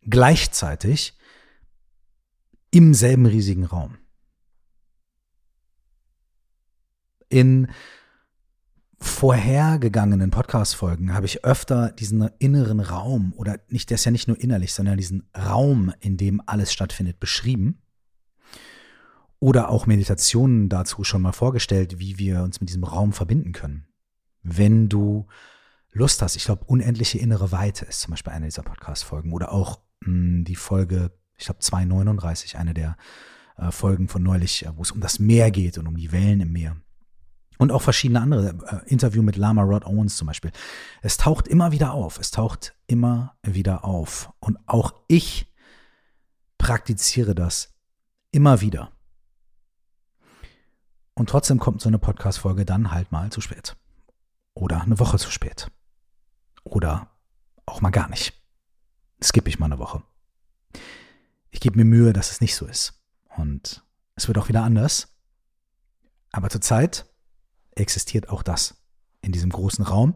gleichzeitig 0.09 1.17
im 2.71 2.93
selben 2.93 3.25
riesigen 3.25 3.65
Raum. 3.65 3.97
In 7.29 7.69
vorhergegangenen 9.01 10.29
Podcast-Folgen 10.29 11.13
habe 11.13 11.25
ich 11.25 11.45
öfter 11.45 11.91
diesen 11.91 12.29
inneren 12.39 12.79
Raum 12.79 13.33
oder 13.37 13.59
nicht, 13.69 13.89
der 13.89 13.95
ist 13.95 14.05
ja 14.05 14.11
nicht 14.11 14.27
nur 14.27 14.39
innerlich, 14.39 14.73
sondern 14.73 14.97
diesen 14.97 15.29
Raum, 15.37 15.93
in 16.01 16.17
dem 16.17 16.41
alles 16.45 16.73
stattfindet, 16.73 17.19
beschrieben. 17.19 17.81
Oder 19.39 19.69
auch 19.69 19.85
Meditationen 19.85 20.67
dazu 20.67 21.05
schon 21.05 21.21
mal 21.21 21.31
vorgestellt, 21.31 21.99
wie 21.99 22.17
wir 22.17 22.43
uns 22.43 22.59
mit 22.59 22.69
diesem 22.69 22.83
Raum 22.83 23.13
verbinden 23.13 23.53
können. 23.53 23.87
Wenn 24.43 24.89
du 24.89 25.27
Lust 25.91 26.21
hast, 26.21 26.35
ich 26.35 26.43
glaube, 26.43 26.65
unendliche 26.65 27.19
innere 27.19 27.51
Weite 27.51 27.85
ist 27.85 28.01
zum 28.01 28.11
Beispiel 28.11 28.33
eine 28.33 28.45
dieser 28.45 28.63
Podcast-Folgen 28.63 29.31
oder 29.31 29.53
auch 29.53 29.79
die 30.05 30.55
Folge, 30.55 31.11
ich 31.37 31.45
glaube, 31.45 31.59
239, 31.59 32.57
eine 32.57 32.73
der 32.73 32.97
äh, 33.57 33.71
Folgen 33.71 34.07
von 34.07 34.23
neulich, 34.23 34.65
äh, 34.65 34.75
wo 34.75 34.81
es 34.81 34.91
um 34.91 35.01
das 35.01 35.19
Meer 35.19 35.51
geht 35.51 35.77
und 35.77 35.87
um 35.87 35.97
die 35.97 36.11
Wellen 36.11 36.41
im 36.41 36.51
Meer. 36.51 36.77
Und 37.57 37.71
auch 37.71 37.81
verschiedene 37.81 38.21
andere 38.21 38.55
äh, 38.67 38.89
Interview 38.89 39.21
mit 39.21 39.35
Lama 39.35 39.63
Rod 39.63 39.85
Owens 39.85 40.15
zum 40.15 40.27
Beispiel. 40.27 40.51
Es 41.01 41.17
taucht 41.17 41.47
immer 41.47 41.71
wieder 41.71 41.91
auf. 41.93 42.17
Es 42.17 42.31
taucht 42.31 42.73
immer 42.87 43.35
wieder 43.43 43.83
auf. 43.83 44.31
Und 44.39 44.57
auch 44.65 44.93
ich 45.07 45.53
praktiziere 46.57 47.35
das 47.35 47.73
immer 48.31 48.61
wieder. 48.61 48.91
Und 51.15 51.29
trotzdem 51.29 51.59
kommt 51.59 51.81
so 51.81 51.89
eine 51.89 51.99
Podcast-Folge 51.99 52.63
dann 52.63 52.91
halt 52.91 53.11
mal 53.11 53.29
zu 53.29 53.41
spät. 53.41 53.75
Oder 54.53 54.81
eine 54.81 54.99
Woche 54.99 55.17
zu 55.17 55.29
spät. 55.29 55.69
Oder 56.63 57.09
auch 57.65 57.81
mal 57.81 57.89
gar 57.89 58.07
nicht. 58.07 58.38
Skippe 59.21 59.49
ich 59.49 59.59
mal 59.59 59.65
eine 59.65 59.79
Woche. 59.79 60.03
Ich 61.51 61.59
gebe 61.59 61.77
mir 61.77 61.85
Mühe, 61.85 62.13
dass 62.13 62.31
es 62.31 62.41
nicht 62.41 62.55
so 62.55 62.65
ist. 62.65 63.01
Und 63.35 63.83
es 64.15 64.27
wird 64.27 64.37
auch 64.37 64.49
wieder 64.49 64.63
anders. 64.63 65.15
Aber 66.31 66.49
zurzeit 66.49 67.05
existiert 67.71 68.29
auch 68.29 68.43
das 68.43 68.75
in 69.21 69.31
diesem 69.31 69.49
großen 69.49 69.83
Raum. 69.83 70.15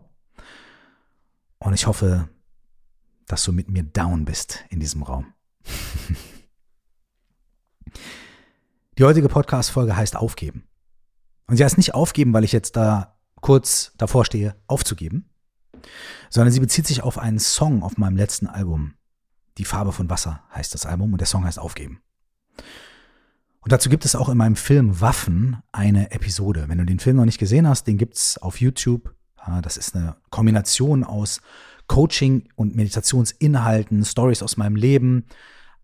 Und 1.59 1.73
ich 1.73 1.87
hoffe, 1.87 2.29
dass 3.27 3.43
du 3.43 3.51
mit 3.51 3.69
mir 3.69 3.83
down 3.83 4.25
bist 4.25 4.63
in 4.69 4.79
diesem 4.79 5.03
Raum. 5.03 5.33
Die 8.97 9.03
heutige 9.03 9.27
Podcast-Folge 9.27 9.95
heißt 9.95 10.15
Aufgeben. 10.15 10.67
Und 11.47 11.57
sie 11.57 11.63
heißt 11.63 11.77
nicht 11.77 11.95
aufgeben, 11.95 12.33
weil 12.33 12.43
ich 12.43 12.51
jetzt 12.51 12.75
da 12.75 13.17
kurz 13.41 13.93
davor 13.97 14.23
stehe, 14.25 14.55
aufzugeben, 14.67 15.32
sondern 16.29 16.51
sie 16.51 16.59
bezieht 16.59 16.87
sich 16.87 17.03
auf 17.03 17.17
einen 17.17 17.39
Song 17.39 17.83
auf 17.83 17.97
meinem 17.97 18.17
letzten 18.17 18.47
Album. 18.47 18.93
Die 19.57 19.65
Farbe 19.65 19.91
von 19.91 20.09
Wasser 20.09 20.43
heißt 20.53 20.73
das 20.73 20.85
Album 20.85 21.13
und 21.13 21.19
der 21.19 21.27
Song 21.27 21.45
heißt 21.45 21.59
Aufgeben. 21.59 22.01
Und 23.59 23.71
dazu 23.71 23.89
gibt 23.89 24.03
es 24.03 24.15
auch 24.15 24.29
in 24.29 24.37
meinem 24.37 24.55
Film 24.55 24.99
Waffen 24.99 25.57
eine 25.71 26.11
Episode. 26.11 26.65
Wenn 26.67 26.79
du 26.79 26.85
den 26.85 26.99
Film 26.99 27.15
noch 27.17 27.25
nicht 27.25 27.39
gesehen 27.39 27.67
hast, 27.67 27.87
den 27.87 27.97
gibt's 27.97 28.37
auf 28.37 28.59
YouTube. 28.59 29.15
Das 29.61 29.77
ist 29.77 29.95
eine 29.95 30.17
Kombination 30.29 31.03
aus 31.03 31.41
Coaching 31.87 32.49
und 32.55 32.75
Meditationsinhalten, 32.75 34.03
Stories 34.03 34.43
aus 34.43 34.57
meinem 34.57 34.75
Leben, 34.75 35.25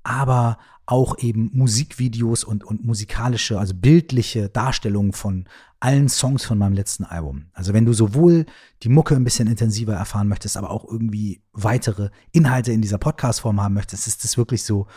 aber 0.04 0.58
auch 0.89 1.19
eben 1.19 1.52
Musikvideos 1.54 2.43
und, 2.43 2.63
und 2.63 2.84
musikalische, 2.84 3.60
also 3.60 3.75
bildliche 3.75 4.49
Darstellungen 4.49 5.13
von 5.13 5.47
allen 5.80 6.10
Songs 6.10 6.43
von 6.43 6.58
meinem 6.58 6.73
letzten 6.73 7.04
Album. 7.04 7.45
Also 7.54 7.73
wenn 7.73 7.86
du 7.86 7.93
sowohl 7.93 8.47
die 8.82 8.89
Mucke 8.89 9.15
ein 9.15 9.23
bisschen 9.23 9.47
intensiver 9.47 9.93
erfahren 9.93 10.28
möchtest, 10.28 10.58
aber 10.58 10.71
auch 10.71 10.86
irgendwie 10.86 11.43
weitere 11.54 12.10
Inhalte 12.32 12.71
in 12.71 12.82
dieser 12.82 12.97
Podcast-Form 12.97 13.62
haben 13.62 13.75
möchtest, 13.75 14.08
ist 14.08 14.23
das 14.23 14.36
wirklich 14.36 14.63
so 14.63 14.88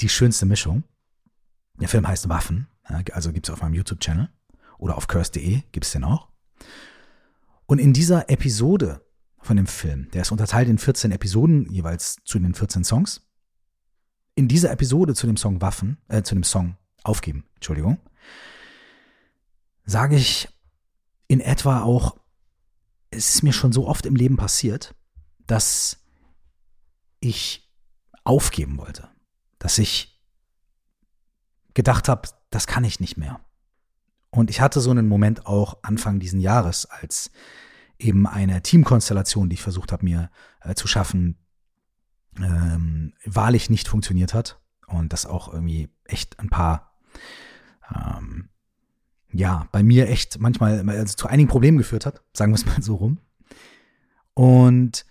die 0.00 0.10
schönste 0.10 0.44
Mischung. 0.44 0.84
Der 1.80 1.88
Film 1.88 2.06
heißt 2.06 2.28
Waffen, 2.28 2.68
also 3.12 3.32
gibt's 3.32 3.48
auf 3.48 3.62
meinem 3.62 3.74
YouTube-Channel 3.74 4.28
oder 4.76 4.98
auf 4.98 5.08
curse.de 5.08 5.62
gibt's 5.72 5.92
den 5.92 6.04
auch. 6.04 6.28
Und 7.64 7.78
in 7.78 7.94
dieser 7.94 8.28
Episode 8.28 9.00
von 9.40 9.56
dem 9.56 9.66
Film, 9.66 10.10
der 10.12 10.22
ist 10.22 10.30
unterteilt 10.30 10.68
in 10.68 10.76
14 10.76 11.10
Episoden, 11.10 11.72
jeweils 11.72 12.18
zu 12.24 12.38
den 12.38 12.52
14 12.52 12.84
Songs, 12.84 13.25
in 14.36 14.46
dieser 14.48 14.70
Episode 14.70 15.14
zu 15.14 15.26
dem 15.26 15.36
Song 15.36 15.60
Waffen, 15.60 15.98
äh, 16.08 16.22
zu 16.22 16.34
dem 16.36 16.44
Song 16.44 16.76
Aufgeben, 17.02 17.44
Entschuldigung, 17.54 17.98
sage 19.84 20.16
ich 20.16 20.48
in 21.28 21.40
etwa 21.40 21.82
auch, 21.82 22.16
es 23.10 23.36
ist 23.36 23.42
mir 23.42 23.52
schon 23.52 23.72
so 23.72 23.88
oft 23.88 24.06
im 24.06 24.14
Leben 24.14 24.36
passiert, 24.36 24.94
dass 25.46 25.98
ich 27.20 27.72
aufgeben 28.24 28.78
wollte, 28.78 29.08
dass 29.58 29.78
ich 29.78 30.20
gedacht 31.74 32.08
habe, 32.08 32.28
das 32.50 32.66
kann 32.66 32.84
ich 32.84 33.00
nicht 33.00 33.16
mehr. 33.16 33.40
Und 34.30 34.50
ich 34.50 34.60
hatte 34.60 34.80
so 34.80 34.90
einen 34.90 35.08
Moment 35.08 35.46
auch 35.46 35.78
Anfang 35.82 36.18
diesen 36.18 36.40
Jahres, 36.40 36.84
als 36.86 37.30
eben 37.98 38.26
eine 38.26 38.62
Teamkonstellation, 38.62 39.48
die 39.48 39.54
ich 39.54 39.62
versucht 39.62 39.92
habe 39.92 40.04
mir 40.04 40.30
äh, 40.60 40.74
zu 40.74 40.86
schaffen, 40.88 41.38
ähm, 42.38 43.12
wahrlich 43.24 43.70
nicht 43.70 43.88
funktioniert 43.88 44.34
hat 44.34 44.60
und 44.86 45.12
das 45.12 45.26
auch 45.26 45.52
irgendwie 45.52 45.88
echt 46.04 46.38
ein 46.38 46.48
paar, 46.48 46.92
ähm, 47.94 48.48
ja, 49.32 49.68
bei 49.72 49.82
mir 49.82 50.08
echt 50.08 50.40
manchmal 50.40 50.88
also 50.88 51.14
zu 51.14 51.28
einigen 51.28 51.48
Problemen 51.48 51.78
geführt 51.78 52.06
hat, 52.06 52.22
sagen 52.32 52.52
wir 52.52 52.56
es 52.56 52.66
mal 52.66 52.82
so 52.82 52.96
rum. 52.96 53.18
Und 54.34 55.06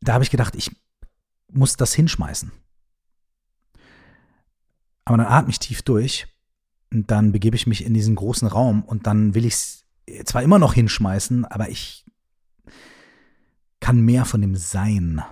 da 0.00 0.14
habe 0.14 0.24
ich 0.24 0.30
gedacht, 0.30 0.54
ich 0.56 0.74
muss 1.52 1.76
das 1.76 1.94
hinschmeißen. 1.94 2.52
Aber 5.04 5.16
dann 5.18 5.26
atme 5.26 5.50
ich 5.50 5.58
tief 5.58 5.82
durch 5.82 6.26
und 6.92 7.10
dann 7.10 7.32
begebe 7.32 7.56
ich 7.56 7.66
mich 7.66 7.84
in 7.84 7.94
diesen 7.94 8.14
großen 8.14 8.46
Raum 8.48 8.84
und 8.84 9.06
dann 9.06 9.34
will 9.34 9.44
ich 9.44 9.54
es 9.54 9.84
zwar 10.24 10.42
immer 10.42 10.58
noch 10.58 10.74
hinschmeißen, 10.74 11.44
aber 11.44 11.68
ich 11.68 12.04
kann 13.80 14.00
mehr 14.00 14.24
von 14.24 14.40
dem 14.40 14.56
Sein 14.56 15.22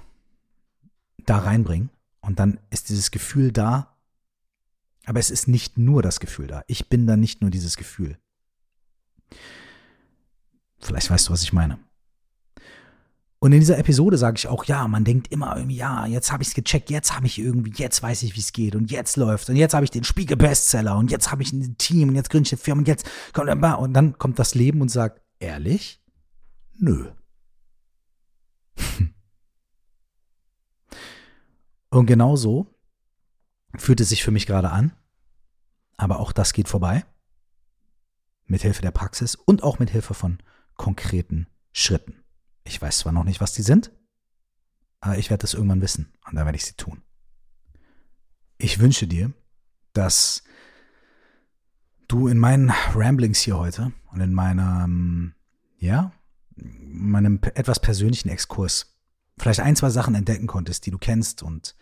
da 1.29 1.39
reinbringen 1.39 1.91
und 2.21 2.39
dann 2.39 2.59
ist 2.71 2.89
dieses 2.89 3.11
Gefühl 3.11 3.53
da, 3.53 3.97
aber 5.07 5.21
es 5.21 5.31
ist 5.31 5.49
nicht 5.49 5.79
nur 5.79 6.03
das 6.03 6.21
Gefühl 6.21 6.47
da. 6.47 6.63
Ich 6.67 6.89
bin 6.89 7.07
dann 7.07 7.21
nicht 7.21 7.41
nur 7.41 7.51
dieses 7.51 7.77
Gefühl. 7.77 8.19
Vielleicht 10.79 11.11
weißt 11.11 11.29
du, 11.29 11.33
was 11.33 11.43
ich 11.43 11.53
meine. 11.53 11.79
Und 13.41 13.53
in 13.53 13.61
dieser 13.61 13.79
Episode 13.79 14.19
sage 14.19 14.37
ich 14.37 14.49
auch, 14.49 14.65
ja, 14.65 14.89
man 14.89 15.05
denkt 15.05 15.31
immer 15.31 15.57
irgendwie, 15.57 15.77
ja, 15.77 16.07
jetzt 16.07 16.33
habe 16.33 16.43
ich 16.43 16.49
es 16.49 16.55
gecheckt, 16.55 16.91
jetzt 16.91 17.15
habe 17.15 17.27
ich 17.27 17.39
irgendwie, 17.39 17.73
jetzt 17.77 18.03
weiß 18.03 18.25
ich, 18.25 18.35
wie 18.35 18.41
es 18.41 18.53
geht 18.53 18.75
und 18.75 18.91
jetzt 18.91 19.17
läuft 19.17 19.49
und 19.49 19.55
jetzt 19.57 19.75
habe 19.75 19.85
ich 19.85 19.93
den 19.93 20.03
Spiegel-Bestseller 20.03 20.97
und 20.97 21.11
jetzt 21.11 21.31
habe 21.31 21.43
ich 21.43 21.53
ein 21.53 21.79
Team 21.79 22.09
und 22.09 22.17
jetzt 22.17 22.31
gründe 22.31 22.49
ich 22.49 22.53
eine 22.53 22.61
Firma 22.61 22.81
und 22.81 22.89
jetzt 22.89 23.09
kommt 23.33 23.49
und 23.49 23.93
dann 23.95 24.19
kommt 24.19 24.41
das 24.41 24.57
Leben 24.57 24.81
und 24.81 24.89
sagt, 24.89 25.23
ehrlich? 25.39 26.03
Nö. 26.79 27.13
Und 31.91 32.07
genau 32.07 32.37
so 32.37 32.75
fühlt 33.77 34.01
es 34.01 34.09
sich 34.11 34.23
für 34.23 34.31
mich 34.31 34.47
gerade 34.47 34.71
an. 34.71 34.93
Aber 35.97 36.21
auch 36.21 36.33
das 36.33 36.53
geht 36.53 36.69
vorbei. 36.69 37.05
Mit 38.47 38.63
Hilfe 38.63 38.83
der 38.83 38.93
Praxis 38.93 39.35
und 39.35 39.63
auch 39.63 39.79
mit 39.79 39.91
Hilfe 39.91 40.15
von 40.15 40.39
konkreten 40.75 41.49
Schritten. 41.73 42.23
Ich 42.65 42.81
weiß 42.81 42.99
zwar 42.99 43.13
noch 43.13 43.25
nicht, 43.25 43.41
was 43.41 43.53
die 43.53 43.63
sind, 43.63 43.93
aber 45.01 45.19
ich 45.19 45.31
werde 45.31 45.45
es 45.45 45.55
irgendwann 45.55 45.83
wissen 45.83 46.13
und 46.27 46.35
dann 46.35 46.45
werde 46.45 46.57
ich 46.57 46.65
sie 46.65 46.75
tun. 46.75 47.03
Ich 48.57 48.79
wünsche 48.79 49.07
dir, 49.07 49.33
dass 49.93 50.43
du 52.09 52.29
in 52.29 52.39
meinen 52.39 52.71
Ramblings 52.95 53.41
hier 53.41 53.59
heute 53.59 53.93
und 54.13 54.21
in 54.21 54.33
meinem, 54.33 55.35
ja, 55.79 56.13
meinem 56.57 57.41
etwas 57.55 57.81
persönlichen 57.81 58.29
Exkurs 58.29 58.98
vielleicht 59.39 59.61
ein, 59.61 59.77
zwei 59.77 59.91
Sachen 59.91 60.15
entdecken 60.15 60.47
konntest, 60.47 60.87
die 60.87 60.91
du 60.91 60.99
kennst 60.99 61.43
und 61.43 61.77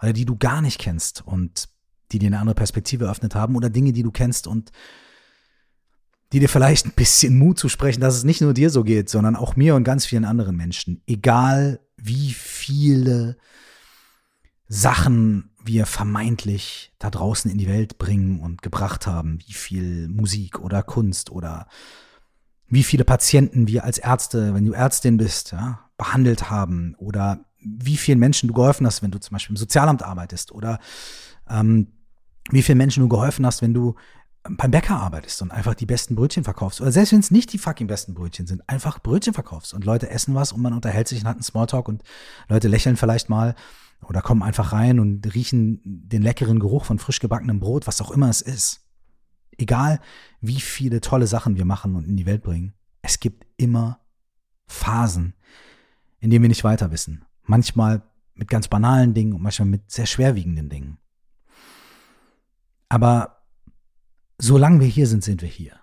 oder 0.00 0.12
die 0.12 0.24
du 0.24 0.36
gar 0.36 0.60
nicht 0.60 0.80
kennst 0.80 1.26
und 1.26 1.68
die 2.10 2.18
dir 2.18 2.26
eine 2.26 2.40
andere 2.40 2.54
Perspektive 2.54 3.06
eröffnet 3.06 3.34
haben 3.34 3.56
oder 3.56 3.70
Dinge, 3.70 3.92
die 3.92 4.02
du 4.02 4.10
kennst 4.10 4.46
und 4.46 4.72
die 6.32 6.40
dir 6.40 6.48
vielleicht 6.48 6.86
ein 6.86 6.92
bisschen 6.92 7.38
Mut 7.38 7.58
zu 7.58 7.68
sprechen, 7.68 8.00
dass 8.00 8.16
es 8.16 8.24
nicht 8.24 8.40
nur 8.40 8.54
dir 8.54 8.70
so 8.70 8.84
geht, 8.84 9.10
sondern 9.10 9.36
auch 9.36 9.54
mir 9.54 9.74
und 9.74 9.84
ganz 9.84 10.06
vielen 10.06 10.24
anderen 10.24 10.56
Menschen. 10.56 11.02
Egal 11.06 11.80
wie 11.96 12.32
viele 12.32 13.36
Sachen 14.66 15.50
wir 15.62 15.86
vermeintlich 15.86 16.92
da 16.98 17.10
draußen 17.10 17.50
in 17.50 17.58
die 17.58 17.68
Welt 17.68 17.98
bringen 17.98 18.40
und 18.40 18.62
gebracht 18.62 19.06
haben, 19.06 19.38
wie 19.46 19.52
viel 19.52 20.08
Musik 20.08 20.58
oder 20.60 20.82
Kunst 20.82 21.30
oder 21.30 21.68
wie 22.68 22.82
viele 22.82 23.04
Patienten 23.04 23.66
wir 23.68 23.84
als 23.84 23.98
Ärzte, 23.98 24.54
wenn 24.54 24.64
du 24.64 24.72
Ärztin 24.72 25.16
bist, 25.16 25.52
ja, 25.52 25.80
behandelt 25.96 26.50
haben 26.50 26.94
oder 26.98 27.44
wie 27.58 27.96
vielen 27.96 28.18
Menschen 28.18 28.48
du 28.48 28.54
geholfen 28.54 28.86
hast, 28.86 29.02
wenn 29.02 29.10
du 29.10 29.20
zum 29.20 29.34
Beispiel 29.34 29.54
im 29.54 29.58
Sozialamt 29.58 30.02
arbeitest 30.02 30.52
oder 30.52 30.78
ähm, 31.48 31.88
wie 32.50 32.62
vielen 32.62 32.78
Menschen 32.78 33.02
du 33.02 33.08
geholfen 33.08 33.46
hast, 33.46 33.62
wenn 33.62 33.74
du 33.74 33.94
beim 34.42 34.72
Bäcker 34.72 34.96
arbeitest 34.96 35.40
und 35.42 35.52
einfach 35.52 35.74
die 35.74 35.86
besten 35.86 36.16
Brötchen 36.16 36.42
verkaufst. 36.42 36.80
Oder 36.80 36.90
selbst 36.90 37.12
wenn 37.12 37.20
es 37.20 37.30
nicht 37.30 37.52
die 37.52 37.58
fucking 37.58 37.86
besten 37.86 38.14
Brötchen 38.14 38.46
sind, 38.46 38.68
einfach 38.68 38.98
Brötchen 38.98 39.34
verkaufst 39.34 39.72
und 39.72 39.84
Leute 39.84 40.10
essen 40.10 40.34
was 40.34 40.52
und 40.52 40.60
man 40.60 40.72
unterhält 40.72 41.06
sich 41.06 41.20
und 41.20 41.28
hat 41.28 41.36
einen 41.36 41.44
Smalltalk 41.44 41.88
und 41.88 42.02
Leute 42.48 42.68
lächeln 42.68 42.96
vielleicht 42.96 43.28
mal 43.28 43.54
oder 44.02 44.20
kommen 44.20 44.42
einfach 44.42 44.72
rein 44.72 44.98
und 44.98 45.32
riechen 45.34 45.80
den 45.84 46.22
leckeren 46.22 46.58
Geruch 46.58 46.84
von 46.84 46.98
frisch 46.98 47.20
gebackenem 47.20 47.60
Brot, 47.60 47.86
was 47.86 48.00
auch 48.00 48.10
immer 48.10 48.28
es 48.28 48.40
ist. 48.40 48.80
Egal, 49.58 50.00
wie 50.40 50.60
viele 50.60 51.00
tolle 51.00 51.26
Sachen 51.26 51.56
wir 51.56 51.64
machen 51.64 51.94
und 51.94 52.06
in 52.06 52.16
die 52.16 52.26
Welt 52.26 52.42
bringen, 52.42 52.74
es 53.02 53.20
gibt 53.20 53.46
immer 53.56 54.00
Phasen, 54.66 55.34
in 56.20 56.30
denen 56.30 56.42
wir 56.42 56.48
nicht 56.48 56.64
weiter 56.64 56.90
wissen. 56.90 57.24
Manchmal 57.44 58.02
mit 58.34 58.48
ganz 58.48 58.68
banalen 58.68 59.14
Dingen 59.14 59.34
und 59.34 59.42
manchmal 59.42 59.68
mit 59.68 59.90
sehr 59.90 60.06
schwerwiegenden 60.06 60.68
Dingen. 60.68 60.98
Aber 62.88 63.42
solange 64.38 64.80
wir 64.80 64.86
hier 64.86 65.06
sind, 65.06 65.22
sind 65.24 65.42
wir 65.42 65.48
hier. 65.48 65.78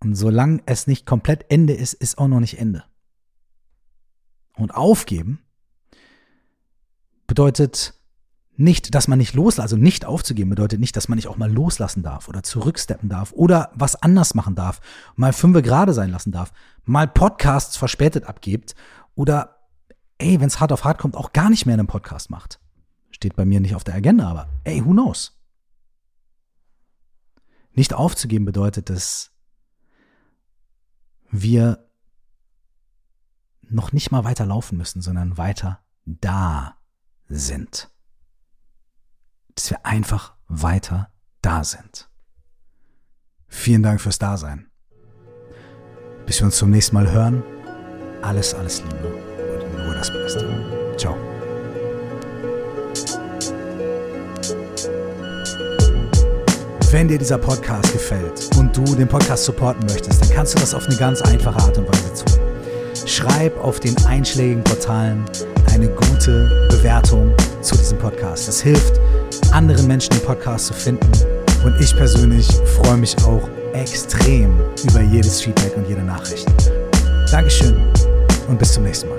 Und 0.00 0.14
solange 0.14 0.62
es 0.66 0.86
nicht 0.86 1.06
komplett 1.06 1.50
Ende 1.50 1.72
ist, 1.72 1.94
ist 1.94 2.18
auch 2.18 2.28
noch 2.28 2.40
nicht 2.40 2.58
Ende. 2.58 2.84
Und 4.54 4.74
aufgeben 4.74 5.40
bedeutet 7.26 7.97
nicht, 8.58 8.96
dass 8.96 9.06
man 9.06 9.18
nicht 9.18 9.34
loslassen, 9.34 9.62
also 9.62 9.76
nicht 9.76 10.04
aufzugeben 10.04 10.50
bedeutet 10.50 10.80
nicht, 10.80 10.96
dass 10.96 11.08
man 11.08 11.14
nicht 11.14 11.28
auch 11.28 11.36
mal 11.36 11.50
loslassen 11.50 12.02
darf 12.02 12.26
oder 12.28 12.42
zurücksteppen 12.42 13.08
darf 13.08 13.32
oder 13.32 13.70
was 13.74 13.94
anders 13.94 14.34
machen 14.34 14.56
darf, 14.56 14.80
mal 15.14 15.32
fünfe 15.32 15.62
gerade 15.62 15.94
sein 15.94 16.10
lassen 16.10 16.32
darf, 16.32 16.52
mal 16.84 17.06
Podcasts 17.06 17.76
verspätet 17.76 18.24
abgibt 18.24 18.74
oder, 19.14 19.60
ey, 20.18 20.40
wenn 20.40 20.48
es 20.48 20.58
hart 20.58 20.72
auf 20.72 20.82
hart 20.82 20.98
kommt, 20.98 21.16
auch 21.16 21.32
gar 21.32 21.50
nicht 21.50 21.66
mehr 21.66 21.74
einen 21.74 21.86
Podcast 21.86 22.30
macht. 22.30 22.58
Steht 23.12 23.36
bei 23.36 23.44
mir 23.44 23.60
nicht 23.60 23.76
auf 23.76 23.84
der 23.84 23.94
Agenda, 23.94 24.28
aber 24.28 24.48
ey, 24.64 24.84
who 24.84 24.90
knows? 24.90 25.38
Nicht 27.74 27.94
aufzugeben 27.94 28.44
bedeutet, 28.44 28.90
dass 28.90 29.30
wir 31.30 31.88
noch 33.62 33.92
nicht 33.92 34.10
mal 34.10 34.24
weiter 34.24 34.46
laufen 34.46 34.76
müssen, 34.76 35.00
sondern 35.00 35.38
weiter 35.38 35.78
da 36.06 36.76
sind. 37.28 37.88
Dass 39.58 39.70
wir 39.70 39.84
einfach 39.84 40.34
weiter 40.46 41.10
da 41.42 41.64
sind. 41.64 42.08
Vielen 43.48 43.82
Dank 43.82 44.00
fürs 44.00 44.20
Dasein. 44.20 44.70
Bis 46.26 46.38
wir 46.38 46.44
uns 46.44 46.58
zum 46.58 46.70
nächsten 46.70 46.94
Mal 46.94 47.10
hören. 47.10 47.42
Alles, 48.22 48.54
alles 48.54 48.84
Liebe 48.84 49.08
und 49.08 49.84
nur 49.84 49.94
das 49.94 50.12
Beste. 50.12 50.94
Ciao. 50.96 51.16
Wenn 56.92 57.08
dir 57.08 57.18
dieser 57.18 57.38
Podcast 57.38 57.92
gefällt 57.92 58.56
und 58.56 58.76
du 58.76 58.84
den 58.94 59.08
Podcast 59.08 59.42
supporten 59.42 59.84
möchtest, 59.86 60.22
dann 60.22 60.30
kannst 60.30 60.54
du 60.54 60.60
das 60.60 60.72
auf 60.72 60.86
eine 60.86 60.94
ganz 60.94 61.20
einfache 61.22 61.58
Art 61.58 61.76
und 61.78 61.88
Weise 61.88 62.24
tun. 62.24 62.40
Schreib 63.08 63.58
auf 63.58 63.80
den 63.80 63.96
einschlägigen 64.06 64.62
Portalen 64.62 65.24
eine 65.72 65.88
gute 65.88 66.68
Bewertung 66.70 67.34
zu 67.60 67.76
diesem 67.76 67.98
Podcast. 67.98 68.46
Das 68.46 68.60
hilft, 68.60 69.00
anderen 69.58 69.88
Menschen 69.88 70.10
den 70.10 70.22
Podcast 70.22 70.66
zu 70.66 70.72
finden. 70.72 71.10
Und 71.64 71.74
ich 71.80 71.94
persönlich 71.96 72.46
freue 72.76 72.96
mich 72.96 73.16
auch 73.24 73.48
extrem 73.72 74.56
über 74.88 75.00
jedes 75.00 75.40
Feedback 75.40 75.76
und 75.76 75.88
jede 75.88 76.02
Nachricht. 76.02 76.46
Dankeschön 77.32 77.76
und 78.46 78.56
bis 78.56 78.74
zum 78.74 78.84
nächsten 78.84 79.08
Mal. 79.08 79.18